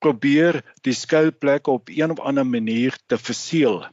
probeer 0.04 0.58
die 0.82 0.92
skuilplek 0.92 1.66
op 1.66 1.88
een 1.88 2.10
of 2.10 2.20
ander 2.20 2.46
manier 2.46 2.98
te 3.06 3.16
verseël. 3.18 3.86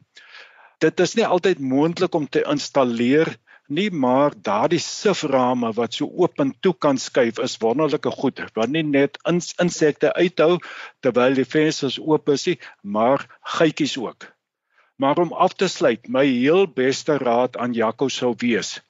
Dit 0.83 0.99
is 0.99 1.15
nie 1.15 1.25
altyd 1.25 1.59
moontlik 1.59 2.13
om 2.19 2.27
te 2.27 2.43
installeer 2.43 3.37
nie, 3.67 3.91
maar 3.91 4.35
daardie 4.35 4.83
siframe 4.83 5.71
wat 5.79 5.93
so 5.93 6.11
oop 6.11 6.39
en 6.39 6.51
toe 6.59 6.75
kan 6.77 6.97
skuif 6.97 7.39
is 7.39 7.57
wonderlike 7.63 8.11
goed. 8.11 8.43
Wat 8.53 8.69
nie 8.69 8.83
net 8.83 9.17
ins 9.23 9.53
insekte 9.55 10.13
uithou 10.19 10.59
terwyl 10.99 11.33
die 11.33 11.47
vensters 11.47 11.99
oop 11.99 12.29
is 12.29 12.45
nie, 12.45 12.59
maar 12.81 13.23
geitjies 13.55 13.97
ook. 13.97 14.27
Maar 15.01 15.17
om 15.17 15.33
af 15.33 15.53
te 15.57 15.67
sluit, 15.67 16.07
my 16.07 16.25
heel 16.25 16.67
beste 16.69 17.17
raad 17.17 17.57
aan 17.57 17.73
Jaco 17.73 18.07
sou 18.07 18.35
wees: 18.37 18.81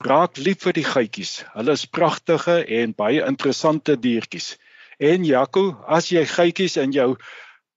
raak 0.00 0.38
lief 0.40 0.62
vir 0.64 0.72
die 0.78 0.84
geitjies. 0.86 1.32
Hulle 1.52 1.74
is 1.76 1.84
pragtige 1.84 2.62
en 2.76 2.94
baie 2.96 3.24
interessante 3.26 3.98
diertjies. 4.00 4.54
En 4.96 5.26
Jaco, 5.28 5.64
as 5.86 6.08
jy 6.08 6.22
geitjies 6.24 6.78
in 6.80 6.94
jou 6.96 7.10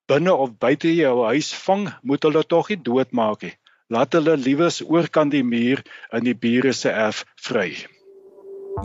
binne 0.07 0.31
of 0.33 0.53
buite 0.63 0.93
jou 0.95 1.17
huis 1.25 1.51
vang, 1.65 1.89
moet 2.01 2.23
hulle 2.23 2.43
tog 2.53 2.71
nie 2.71 2.79
doodmaak 2.79 3.43
nie. 3.43 3.55
Laat 3.91 4.15
hulle 4.15 4.37
liewes 4.39 4.79
oorkant 4.87 5.35
die 5.35 5.43
muur 5.43 5.83
in 6.15 6.23
die 6.29 6.37
bure 6.45 6.71
se 6.71 6.95
erf 6.95 7.25
vry. 7.43 7.73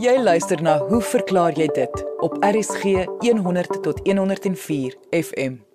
Jy 0.02 0.16
luister 0.18 0.58
na 0.66 0.80
Hoe 0.90 1.02
verklaar 1.14 1.54
jy 1.54 1.70
dit 1.78 2.04
op 2.26 2.34
RSG 2.42 3.06
100 3.22 3.82
tot 3.86 4.02
104 4.02 4.98
FM. 5.22 5.65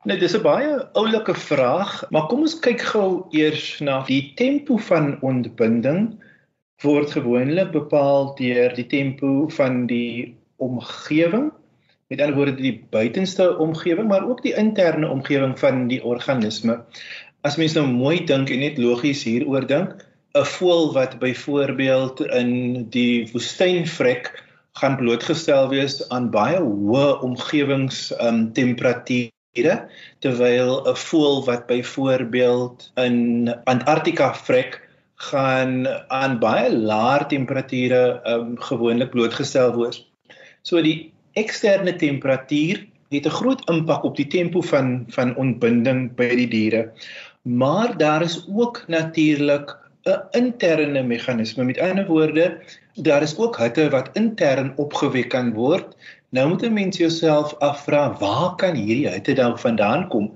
Nee, 0.07 0.19
dis 0.23 0.35
'n 0.37 0.41
baie 0.41 0.75
oulike 0.95 1.33
vraag, 1.35 1.89
maar 2.15 2.29
kom 2.31 2.45
ons 2.45 2.53
kyk 2.65 2.83
gou 2.91 3.07
eers 3.35 3.81
na 3.83 3.97
die 4.07 4.31
tempo 4.39 4.77
van 4.89 5.17
ontbinding 5.29 6.05
word 6.85 7.11
gewoonlik 7.11 7.73
bepaal 7.73 8.31
deur 8.37 8.71
die 8.77 8.87
tempo 8.87 9.49
van 9.57 9.83
die 9.91 10.37
omgewing. 10.63 11.51
Met 12.07 12.23
ander 12.23 12.39
woorde 12.39 12.55
die 12.55 12.87
buitenste 12.95 13.49
omgewing, 13.67 14.07
maar 14.07 14.23
ook 14.29 14.39
die 14.47 14.55
interne 14.55 15.11
omgewing 15.11 15.59
van 15.59 15.87
die 15.91 15.99
organisme. 15.99 16.79
As 17.43 17.59
mens 17.59 17.75
nou 17.75 17.87
mooi 17.91 18.23
dink 18.23 18.49
en 18.49 18.63
net 18.63 18.79
logies 18.79 19.27
hieroor 19.27 19.67
dink, 19.67 19.91
'n 20.39 20.49
voël 20.55 20.93
wat 20.95 21.19
byvoorbeeld 21.19 22.21
in 22.31 22.53
die 22.95 23.27
woestyn 23.35 23.83
vrek 23.99 24.31
gaan 24.79 24.95
blootgestel 24.95 25.67
wees 25.67 25.99
aan 26.09 26.31
baie 26.31 26.63
hoë 26.63 27.19
omgewings 27.27 28.13
um, 28.21 28.53
temperatuur 28.53 29.33
temperature 29.57 29.89
terwyl 30.19 30.83
'n 30.85 30.95
voël 30.95 31.45
wat 31.45 31.67
byvoorbeeld 31.67 32.91
in 32.95 33.49
Antarktika 33.65 34.33
vrek 34.33 34.81
gaan 35.15 35.87
aan 36.09 36.39
baie 36.39 36.69
laer 36.71 37.25
temperature 37.27 38.21
um, 38.25 38.57
gewoonlik 38.57 39.09
blootgestel 39.09 39.73
word. 39.73 40.05
So 40.61 40.81
die 40.81 41.11
eksterne 41.33 41.95
temperatuur 41.95 42.85
het 43.09 43.25
'n 43.25 43.37
groot 43.39 43.61
impak 43.69 44.03
op 44.03 44.15
die 44.15 44.27
tempo 44.27 44.61
van 44.61 45.05
van 45.09 45.35
ontbinding 45.35 46.15
by 46.15 46.35
die 46.35 46.47
diere. 46.47 46.91
Maar 47.41 47.97
daar 47.97 48.21
is 48.21 48.45
ook 48.47 48.83
natuurlik 48.87 49.75
'n 50.05 50.21
interne 50.31 51.03
meganisme. 51.03 51.63
Met 51.63 51.79
ander 51.79 52.05
woorde, 52.05 52.61
daar 52.95 53.21
is 53.21 53.37
ook 53.37 53.57
hitte 53.57 53.89
wat 53.89 54.09
intern 54.13 54.73
opgewek 54.75 55.29
kan 55.29 55.53
word 55.53 55.95
Nou 56.35 56.49
moet 56.49 56.61
'n 56.61 56.73
mens 56.73 56.97
jouself 56.97 57.55
afvra, 57.59 58.17
waar 58.19 58.55
kan 58.55 58.75
hierdie 58.75 59.07
hitte 59.07 59.33
dan 59.33 59.59
vandaan 59.59 60.07
kom? 60.07 60.33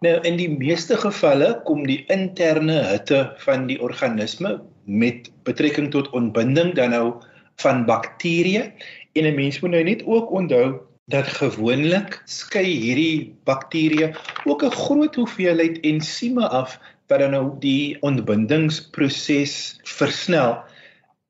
Nou 0.00 0.20
in 0.20 0.36
die 0.36 0.48
meeste 0.48 0.96
gevalle 0.96 1.60
kom 1.64 1.86
die 1.86 2.04
interne 2.08 2.78
hitte 2.88 3.34
van 3.44 3.66
die 3.66 3.80
organisme 3.80 4.62
met 4.84 5.30
betrekking 5.42 5.90
tot 5.90 6.10
ontbinding 6.10 6.74
dan 6.74 6.90
nou 6.90 7.14
van 7.60 7.84
bakterieë 7.84 8.72
en 9.12 9.24
'n 9.24 9.34
mens 9.34 9.60
moet 9.60 9.70
nou 9.70 9.82
net 9.84 10.06
ook 10.06 10.30
onthou 10.30 10.80
dat 11.12 11.26
gewoonlik 11.26 12.22
skei 12.24 12.64
hierdie 12.64 13.36
bakterieë 13.44 14.14
ook 14.44 14.64
'n 14.64 14.70
groot 14.70 15.14
hoeveelheid 15.14 15.80
ensieme 15.80 16.48
af 16.48 16.78
wat 17.08 17.18
dan 17.18 17.30
nou 17.30 17.52
die 17.60 17.96
ontbindingsproses 18.00 19.80
versnel. 19.82 20.64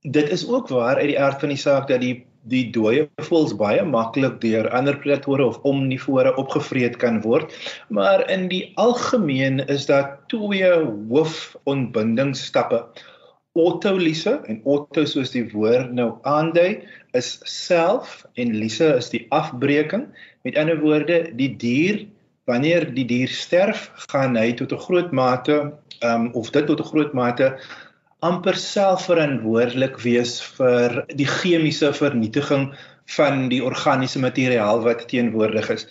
Dit 0.00 0.30
is 0.30 0.46
ook 0.48 0.68
waar 0.68 0.96
uit 0.96 1.10
die 1.10 1.20
aard 1.20 1.40
van 1.40 1.48
die 1.48 1.58
saak 1.58 1.88
dat 1.88 2.00
die 2.00 2.26
die 2.50 2.64
dooie 2.74 3.06
voëls 3.28 3.54
baie 3.60 3.82
maklik 3.88 4.40
deur 4.42 4.68
ander 4.76 4.96
predatore 5.00 5.46
of 5.46 5.60
omnivore 5.68 6.34
opgevreet 6.40 6.98
kan 7.02 7.20
word. 7.24 7.52
Maar 7.88 8.24
in 8.30 8.48
die 8.52 8.72
algemeen 8.80 9.62
is 9.72 9.86
daar 9.88 10.18
twee 10.32 10.70
hoofontbindingsstappe. 11.10 12.84
Autolyse 13.54 14.40
en 14.50 14.60
auto 14.66 15.04
soos 15.06 15.30
die 15.30 15.46
woord 15.52 15.92
nou 15.94 16.08
aandui 16.26 16.82
is 17.14 17.38
self 17.48 18.24
en 18.34 18.56
lyse 18.58 18.88
is 18.98 19.12
die 19.14 19.26
afbreking. 19.30 20.08
Met 20.42 20.58
ander 20.58 20.80
woorde, 20.82 21.30
die 21.38 21.52
dier 21.56 22.04
wanneer 22.50 22.84
die 22.92 23.06
dier 23.08 23.30
sterf, 23.32 23.88
gaan 24.10 24.36
hy 24.36 24.52
tot 24.52 24.72
'n 24.72 24.84
groot 24.86 25.12
mate 25.12 25.72
um, 26.02 26.28
of 26.34 26.50
dit 26.50 26.66
tot 26.66 26.80
'n 26.80 26.90
groot 26.92 27.12
mate 27.14 27.54
amper 28.24 28.56
selfverantwoordelik 28.56 29.98
wees 30.04 30.38
vir 30.56 31.02
die 31.18 31.28
chemiese 31.28 31.92
vernietiging 31.96 32.70
van 33.16 33.48
die 33.52 33.60
organiese 33.64 34.22
materiaal 34.22 34.80
wat 34.86 35.04
teenwoordig 35.10 35.68
is. 35.74 35.84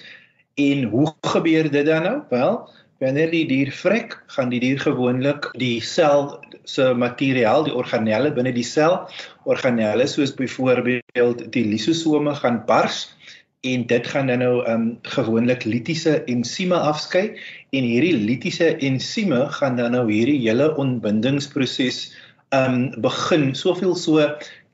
En 0.57 0.87
hoe 0.89 1.11
gebeur 1.33 1.69
dit 1.71 1.85
dan 1.85 2.07
nou? 2.07 2.17
Wel, 2.29 2.57
wanneer 3.03 3.29
die 3.33 3.45
dier 3.49 3.71
vrek, 3.73 4.17
gaan 4.33 4.49
die 4.53 4.61
dier 4.63 4.79
gewoonlik 4.81 5.49
die 5.61 5.81
sel 5.81 6.39
se 6.69 6.93
materiaal, 6.97 7.67
die 7.67 7.75
organelle 7.75 8.31
binne 8.33 8.53
die 8.55 8.65
sel, 8.65 9.03
organelle 9.49 10.07
soos 10.07 10.33
byvoorbeeld 10.37 11.45
die 11.53 11.65
lisosome 11.67 12.33
gaan 12.39 12.63
bars 12.69 13.07
en 13.63 13.85
dit 13.87 14.07
gaan 14.07 14.27
dan 14.27 14.41
nou 14.43 14.55
um 14.67 14.87
gewoonlik 15.07 15.63
litiese 15.63 16.17
ensieme 16.27 16.75
afskei 16.75 17.37
en 17.71 17.85
hierdie 17.87 18.15
litiese 18.17 18.73
ensieme 18.83 19.45
gaan 19.55 19.77
dan 19.79 19.95
nou 19.95 20.03
hierdie 20.09 20.41
hele 20.43 20.67
ontbindingsproses 20.79 22.09
um 22.53 22.93
begin 23.01 23.51
soveel 23.55 23.95
so 23.95 24.29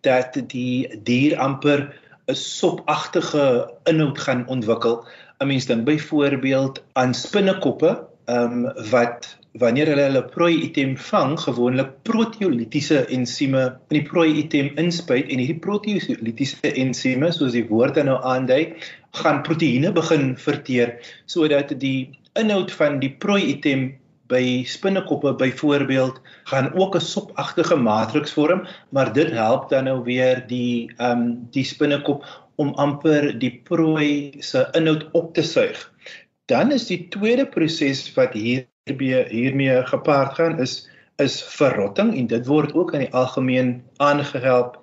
dat 0.08 0.38
die 0.52 1.00
dier 1.04 1.38
amper 1.40 1.90
'n 2.30 2.36
sopagtige 2.36 3.72
inhoud 3.90 4.20
gaan 4.20 4.48
ontwikkel. 4.48 5.06
'n 5.40 5.48
Mens 5.48 5.66
dink 5.66 5.86
byvoorbeeld 5.86 6.84
aan 6.94 7.14
spinnekoppe, 7.14 7.92
um, 8.26 8.72
wat 8.92 9.38
wanneer 9.58 9.88
hulle 9.88 10.06
hulle 10.08 10.24
prooi 10.24 10.62
item 10.62 10.98
vang, 10.98 11.40
gewoonlik 11.40 11.90
proteolitiese 12.04 13.06
ensieme 13.06 13.64
in 13.90 13.98
die 13.98 14.06
prooi 14.10 14.30
item 14.44 14.70
inspuit 14.76 15.30
en 15.30 15.42
hierdie 15.42 15.60
proteolitiese 15.60 16.74
ensieme, 16.74 17.32
soos 17.32 17.56
die 17.58 17.66
woord 17.68 17.98
nou 18.04 18.20
aandui, 18.22 18.76
gaan 19.24 19.42
proteïene 19.42 19.92
begin 19.92 20.36
verteer 20.38 20.94
sodat 21.26 21.74
die 21.82 22.20
inhoud 22.38 22.72
van 22.72 23.00
die 23.02 23.10
prooi 23.10 23.42
item 23.56 23.90
by 24.30 24.64
spinnekoppe 24.70 25.34
byvoorbeeld 25.42 26.22
gaan 26.52 26.74
ook 26.74 26.96
'n 26.96 27.02
sopagtige 27.02 27.76
matriks 27.76 28.34
vorm, 28.34 28.68
maar 28.90 29.14
dit 29.14 29.32
help 29.32 29.70
dan 29.70 29.84
nou 29.84 30.04
weer 30.04 30.44
die 30.48 30.92
ehm 30.98 31.12
um, 31.12 31.48
die 31.52 31.64
spinnekop 31.64 32.26
om 32.56 32.74
amper 32.76 33.40
die 33.40 33.62
prooi 33.64 34.36
se 34.40 34.68
inhoud 34.72 35.08
op 35.12 35.34
te 35.34 35.42
suig. 35.42 35.94
Dan 36.46 36.72
is 36.72 36.88
die 36.88 37.08
tweede 37.10 37.46
proses 37.46 38.14
wat 38.14 38.34
hierby 38.34 39.10
hiermee 39.30 39.86
gepaard 39.86 40.34
gaan 40.34 40.60
is 40.60 40.88
is 41.18 41.44
verrotting 41.44 42.14
en 42.18 42.28
dit 42.28 42.46
word 42.48 42.74
ook 42.74 42.94
in 42.94 43.00
die 43.00 43.14
algemeen 43.14 43.84
aangehelp 43.98 44.78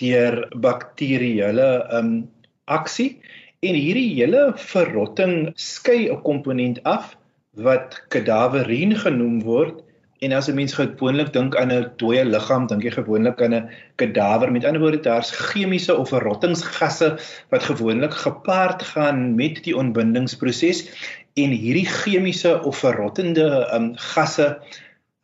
deur 0.00 0.46
bakterieële 0.56 1.68
ehm 1.90 2.06
um, 2.06 2.30
aksie 2.64 3.20
en 3.60 3.74
hierdie 3.74 4.10
hele 4.14 4.52
verrotting 4.54 5.52
skei 5.54 6.08
'n 6.10 6.22
komponent 6.22 6.82
af 6.82 7.16
wat 7.56 8.02
kadaverien 8.08 8.96
genoem 8.96 9.42
word 9.42 9.84
en 10.20 10.32
as 10.32 10.48
'n 10.48 10.54
mens 10.54 10.74
gewoonlik 10.74 11.32
dink 11.32 11.56
aan 11.56 11.72
'n 11.72 11.90
dooie 11.96 12.24
liggaam, 12.24 12.66
dink 12.66 12.82
jy 12.82 12.90
gewoonlik 12.90 13.42
aan 13.42 13.54
'n 13.54 13.70
kadaver. 13.96 14.52
Met 14.52 14.64
ander 14.64 14.80
woorde, 14.80 15.00
daar's 15.00 15.30
chemiese 15.30 15.96
of 15.96 16.08
verrottingsgasse 16.08 17.18
wat 17.50 17.62
gewoonlik 17.62 18.12
gepaard 18.12 18.82
gaan 18.82 19.34
met 19.34 19.62
die 19.64 19.76
ontbindingsproses 19.76 20.90
en 21.34 21.50
hierdie 21.50 21.86
chemiese 21.86 22.62
of 22.62 22.78
verrottende 22.78 23.68
um, 23.72 23.94
gasse 23.96 24.58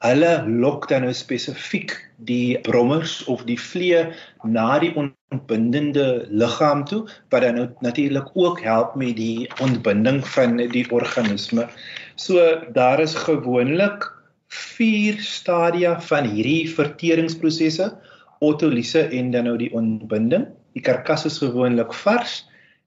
hulle 0.05 0.33
lok 0.47 0.89
dan 0.89 1.07
nou 1.07 1.13
spesifiek 1.17 1.95
die 2.29 2.59
brommers 2.67 3.25
of 3.31 3.45
die 3.49 3.59
vlee 3.61 4.03
na 4.45 4.79
die 4.83 4.93
ontbindende 5.01 6.27
liggaam 6.29 6.85
toe 6.85 7.05
wat 7.33 7.43
dan 7.47 7.57
nou 7.59 7.69
natuurlik 7.87 8.29
ook 8.35 8.61
help 8.61 8.95
met 9.01 9.17
die 9.17 9.49
ontbinding 9.65 10.21
van 10.37 10.57
die 10.57 10.85
organisme. 10.91 11.69
So 12.17 12.39
daar 12.73 13.01
is 13.01 13.15
gewoonlik 13.15 14.07
4 14.49 15.19
stadia 15.19 16.01
van 16.01 16.29
hierdie 16.31 16.71
verteringsprosesse: 16.71 17.91
otolise 18.39 19.09
en 19.11 19.31
dan 19.31 19.49
nou 19.49 19.57
die 19.59 19.73
ontbinding. 19.75 20.47
Die 20.75 20.83
karkas 20.83 21.25
is 21.27 21.39
gewoonlik 21.43 21.95
vars. 22.05 22.45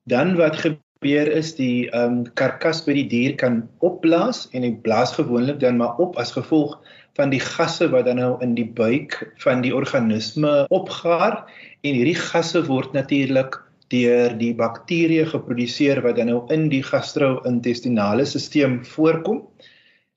Dan 0.08 0.36
wat 0.40 0.56
gebeur 0.64 1.28
is 1.28 1.56
die 1.56 1.90
ehm 1.92 2.24
um, 2.24 2.34
karkas 2.40 2.82
by 2.86 2.96
die 2.98 3.08
dier 3.08 3.36
kan 3.36 3.66
opblaas 3.84 4.48
en 4.56 4.64
hy 4.64 4.72
blaas 4.82 5.14
gewoonlik 5.20 5.60
dan 5.60 5.78
maar 5.78 6.00
op 6.00 6.16
as 6.18 6.32
gevolg 6.32 6.80
van 7.20 7.30
die 7.34 7.42
gasse 7.44 7.90
wat 7.92 8.08
dan 8.08 8.22
nou 8.22 8.38
in 8.42 8.56
die 8.56 8.68
buik 8.80 9.20
van 9.44 9.62
die 9.62 9.76
organisme 9.76 10.66
opgaar 10.74 11.44
en 11.84 11.94
hierdie 12.00 12.18
gasse 12.18 12.64
word 12.66 12.94
natuurlik 12.94 13.60
deur 13.94 14.34
die 14.40 14.54
bakterieë 14.58 15.28
geproduseer 15.32 16.02
wat 16.06 16.18
dan 16.20 16.32
nou 16.32 16.42
in 16.54 16.68
die 16.74 16.84
gastro-intestinale 16.84 18.26
stelsel 18.28 18.80
voorkom. 18.94 19.44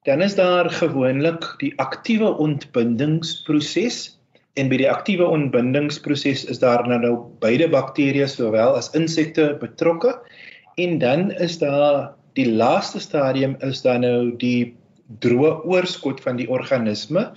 Dan 0.09 0.23
is 0.25 0.35
daar 0.35 0.71
gewoonlik 0.73 1.45
die 1.61 1.75
aktiewe 1.83 2.33
ontbindingsproses 2.41 4.17
en 4.59 4.71
by 4.73 4.81
die 4.81 4.91
aktiewe 4.91 5.27
ontbindingsproses 5.29 6.47
is 6.51 6.59
daar 6.63 6.83
nou, 6.89 6.99
nou 7.03 7.15
beide 7.45 7.69
bakterieë 7.71 8.27
sowel 8.29 8.75
as 8.79 8.91
insekte 8.99 9.53
betrokke 9.61 10.17
en 10.81 10.99
dan 10.99 11.31
is 11.39 11.59
daar 11.61 12.15
die 12.39 12.49
laaste 12.49 13.01
stadium 13.03 13.57
is 13.67 13.83
dan 13.87 14.03
nou 14.07 14.31
die 14.41 14.73
droë 15.23 15.61
oorskot 15.69 16.23
van 16.25 16.39
die 16.41 16.49
organisme 16.51 17.29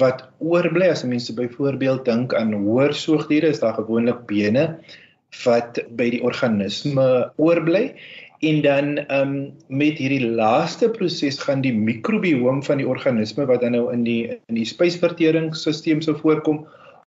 wat 0.00 0.24
oorbly 0.42 0.88
as 0.90 1.04
mense 1.06 1.34
byvoorbeeld 1.34 2.04
dink 2.06 2.34
aan 2.34 2.54
hoër 2.54 2.94
soogdiere 2.94 3.52
is 3.54 3.62
daar 3.62 3.76
gewoonlik 3.78 4.24
bene 4.30 4.68
wat 5.44 5.80
by 5.98 6.10
die 6.14 6.22
organisme 6.22 7.06
oorbly 7.36 7.90
en 8.44 8.62
dan 8.62 8.98
um, 9.12 9.34
met 9.68 9.98
hierdie 9.98 10.24
laaste 10.36 10.90
proses 10.92 11.38
gaan 11.40 11.64
die 11.64 11.74
mikrobioom 11.74 12.62
van 12.64 12.82
die 12.82 12.88
organisme 12.88 13.46
wat 13.48 13.64
dan 13.64 13.76
nou 13.76 13.88
in 13.92 14.04
die 14.04 14.22
in 14.36 14.58
die 14.60 14.68
spysverteringsstelsel 14.68 16.02
sou 16.04 16.16
voorkom 16.20 16.64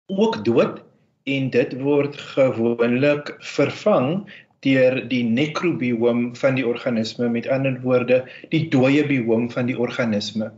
ook 0.10 0.42
dood 0.46 0.82
en 1.30 1.50
dit 1.54 1.76
word 1.82 2.18
gewoonlik 2.34 3.36
vervang 3.56 4.24
deur 4.66 4.98
die 5.08 5.24
nekrobioom 5.24 6.34
van 6.36 6.58
die 6.58 6.68
organisme 6.68 7.30
met 7.32 7.48
ander 7.48 7.78
woorde 7.84 8.24
die 8.52 8.66
dooie 8.74 9.06
bioom 9.08 9.48
van 9.52 9.70
die 9.70 9.78
organisme. 9.80 10.50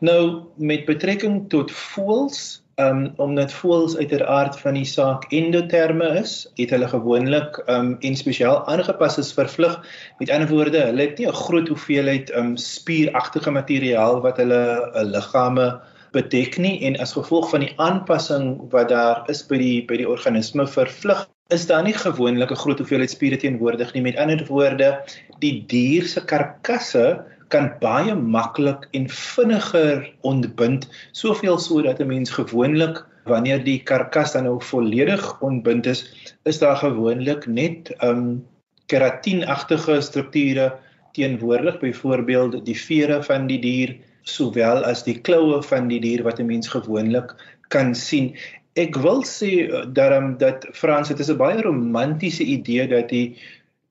Nou 0.00 0.42
met 0.56 0.86
betrekking 0.88 1.44
tot 1.52 1.70
voëls 1.70 2.62
um 2.76 3.12
omdat 3.16 3.52
voëls 3.56 3.96
uiteraard 3.96 4.58
van 4.60 4.74
die 4.76 4.84
saak 4.84 5.24
endoterme 5.32 6.08
is, 6.20 6.32
het 6.60 6.70
hulle 6.74 6.88
gewoonlik 6.88 7.56
um 7.72 7.94
en 8.04 8.16
spesiaal 8.16 8.66
aangepas 8.68 9.16
is 9.22 9.32
vir 9.32 9.48
vlug. 9.48 9.76
Met 10.20 10.30
ander 10.30 10.48
woorde, 10.48 10.82
hulle 10.90 11.06
het 11.06 11.18
nie 11.18 11.28
'n 11.28 11.40
groot 11.46 11.68
hoeveelheid 11.68 12.32
um 12.36 12.56
spieragtige 12.56 13.50
materiaal 13.50 14.20
wat 14.20 14.36
hulle 14.36 14.62
'n 14.92 15.06
uh, 15.06 15.06
liggame 15.16 15.80
bedek 16.12 16.58
nie 16.58 16.80
en 16.84 17.00
as 17.00 17.16
gevolg 17.16 17.50
van 17.50 17.60
die 17.60 17.72
aanpassing 17.76 18.70
wat 18.70 18.88
daar 18.88 19.24
is 19.32 19.42
by 19.46 19.58
die 19.58 19.84
by 19.88 19.96
die 19.96 20.08
organisme 20.08 20.66
vir 20.66 20.86
vlug 20.86 21.26
is 21.48 21.66
daar 21.66 21.82
nie 21.82 21.94
gewoonlik 21.94 22.50
'n 22.50 22.62
groot 22.62 22.78
hoeveelheid 22.78 23.10
spiere 23.10 23.36
teenwoordig 23.36 23.92
nie. 23.94 24.02
Met 24.02 24.16
ander 24.16 24.46
woorde, 24.46 25.00
die 25.38 25.64
dier 25.66 26.04
se 26.04 26.20
karkasse 26.20 27.24
kan 27.48 27.70
baie 27.80 28.14
maklik 28.14 28.88
en 28.92 29.08
vinniger 29.08 30.06
ontbind, 30.20 30.88
soveel 31.12 31.58
so 31.58 31.82
dat 31.82 32.00
'n 32.00 32.06
mens 32.06 32.30
gewoonlik 32.30 33.04
wanneer 33.24 33.64
die 33.64 33.82
karkas 33.82 34.32
dan 34.32 34.44
nou 34.44 34.58
volledig 34.62 35.40
ontbind 35.40 35.86
is, 35.86 36.04
is 36.44 36.58
daar 36.58 36.76
gewoonlik 36.76 37.46
net 37.46 37.94
um 38.02 38.44
keratinagtige 38.86 40.00
strukture 40.00 40.72
teenwoordig, 41.12 41.78
byvoorbeeld 41.80 42.64
die 42.66 42.76
vere 42.78 43.22
van 43.22 43.46
die 43.46 43.58
dier 43.60 43.96
sowel 44.22 44.84
as 44.84 45.04
die 45.06 45.18
kloue 45.20 45.62
van 45.62 45.88
die 45.88 46.00
dier 46.00 46.22
wat 46.26 46.40
'n 46.40 46.46
mens 46.46 46.68
gewoonlik 46.68 47.34
kan 47.68 47.94
sien. 47.94 48.34
Ek 48.76 48.96
wil 48.96 49.22
sê 49.24 49.68
dat 49.92 50.12
um, 50.12 50.36
dat 50.38 50.66
Frans, 50.72 51.08
dit 51.08 51.18
is 51.18 51.30
'n 51.30 51.36
baie 51.36 51.62
romantiese 51.62 52.44
idee 52.44 52.86
dat 52.88 53.08
die 53.08 53.36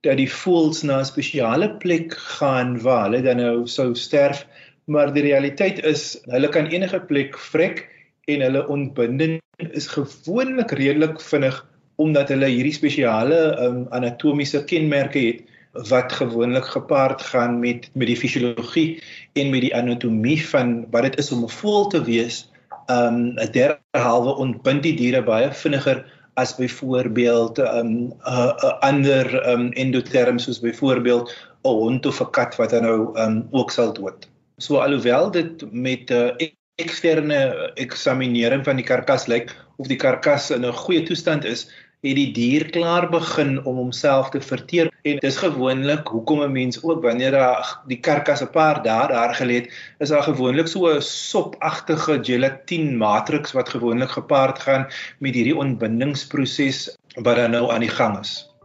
dat 0.06 0.20
die 0.22 0.30
voëls 0.32 0.84
na 0.88 1.00
'n 1.02 1.10
spesiale 1.10 1.70
plek 1.82 2.14
gaan 2.38 2.78
waar 2.82 3.10
hulle 3.10 3.22
dan 3.26 3.42
nou 3.42 3.68
sou 3.68 3.94
sterf, 3.96 4.46
maar 4.86 5.14
die 5.14 5.26
realiteit 5.26 5.84
is 5.84 6.18
hulle 6.30 6.50
kan 6.50 6.70
enige 6.70 7.00
plek 7.00 7.38
vrek 7.52 7.88
en 8.30 8.42
hulle 8.42 8.68
ontbinding 8.68 9.40
is 9.72 9.88
gewoonlik 9.88 10.72
redelik 10.72 11.22
vinnig 11.22 11.58
omdat 11.96 12.30
hulle 12.30 12.50
hierdie 12.52 12.76
spesiale 12.76 13.56
um, 13.64 13.86
anatomiese 13.96 14.64
kenmerke 14.68 15.20
het 15.20 15.44
wat 15.90 16.14
gewoonlik 16.14 16.66
gepaard 16.66 17.22
gaan 17.22 17.60
met 17.60 17.90
met 17.94 18.08
die 18.08 18.18
fisiologie 18.18 19.02
en 19.34 19.50
met 19.52 19.62
die 19.62 19.76
anatomie 19.76 20.40
van 20.48 20.86
wat 20.92 21.04
dit 21.04 21.18
is 21.20 21.32
om 21.32 21.44
'n 21.44 21.50
voël 21.50 21.88
te 21.88 22.04
wees. 22.04 22.52
Um 22.88 23.36
'n 23.36 23.52
derhalwe 23.52 24.36
ontbind 24.36 24.84
die 24.84 24.96
diere 24.96 25.24
baie 25.24 25.52
vinniger 25.52 26.06
as 26.36 26.56
byvoorbeeld 26.56 27.58
'n 27.60 27.68
um, 27.78 27.88
'n 27.88 28.14
uh, 28.28 28.54
uh, 28.64 28.76
ander 28.80 29.28
um, 29.50 29.72
endoterm 29.72 30.40
soos 30.40 30.60
byvoorbeeld 30.60 31.32
'n 31.64 31.70
hond 31.70 32.06
of 32.06 32.22
'n 32.22 32.30
kat 32.32 32.56
wat 32.56 32.70
dan 32.70 32.84
nou 32.84 33.20
um, 33.20 33.48
ook 33.52 33.72
sal 33.72 33.94
dood. 33.94 34.28
So 34.58 34.78
alhoewel 34.78 35.32
dit 35.32 35.72
met 35.72 36.10
'n 36.10 36.36
uh, 36.38 36.50
eksterne 36.76 37.72
eksaminering 37.76 38.64
van 38.64 38.76
die 38.76 38.86
karkas 38.86 39.28
lyk 39.32 39.56
of 39.78 39.88
die 39.88 40.00
karkas 40.00 40.52
in 40.52 40.66
'n 40.66 40.74
goeie 40.74 41.04
toestand 41.04 41.46
is, 41.46 41.68
het 42.06 42.18
die 42.20 42.32
dier 42.32 42.70
klaar 42.70 43.10
begin 43.10 43.58
om 43.66 43.76
homself 43.76 44.30
te 44.30 44.42
verteer 44.42 44.92
en 45.04 45.20
dis 45.24 45.38
gewoonlik 45.38 46.08
hoekom 46.08 46.44
'n 46.44 46.52
mens 46.52 46.84
ook 46.84 47.04
wanneer 47.04 47.32
daar 47.32 47.80
die 47.88 48.00
karkas 48.00 48.42
'n 48.42 48.52
paar 48.52 48.84
dae 48.84 49.08
daar 49.08 49.36
gelê 49.36 49.56
het 49.62 49.70
is 50.00 50.10
daar 50.10 50.24
gewoonlik 50.24 50.68
so 50.68 50.88
'n 50.88 51.02
sopagtige 51.02 52.20
gelatine 52.24 52.98
matriks 52.98 53.52
wat 53.52 53.70
gewoonlik 53.70 54.10
gepaard 54.10 54.60
gaan 54.60 54.88
met 55.20 55.34
hierdie 55.34 55.58
ontbindingsproses 55.58 56.98
wat 57.16 57.36
dan 57.36 57.52
nou 57.52 57.72
aan 57.72 57.80
die 57.80 57.90
gang 57.90 58.20
is. 58.20 58.56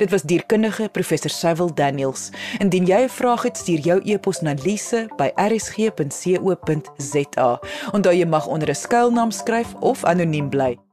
Dit 0.00 0.10
was 0.10 0.22
dierkundige 0.22 0.88
professor 0.92 1.30
Sywil 1.30 1.74
Daniels. 1.74 2.30
Indien 2.58 2.86
jy 2.86 3.02
'n 3.04 3.08
vraag 3.08 3.42
het, 3.42 3.56
stuur 3.56 3.78
jou 3.78 4.00
e-pos 4.04 4.40
na 4.40 4.54
lise@rsg.co.za. 4.64 7.60
Onthou 7.92 8.14
jy 8.14 8.26
mag 8.26 8.46
onder 8.46 8.68
'n 8.68 8.74
skuilnaam 8.74 9.30
skryf 9.30 9.74
of 9.80 10.04
anoniem 10.04 10.48
bly. 10.48 10.89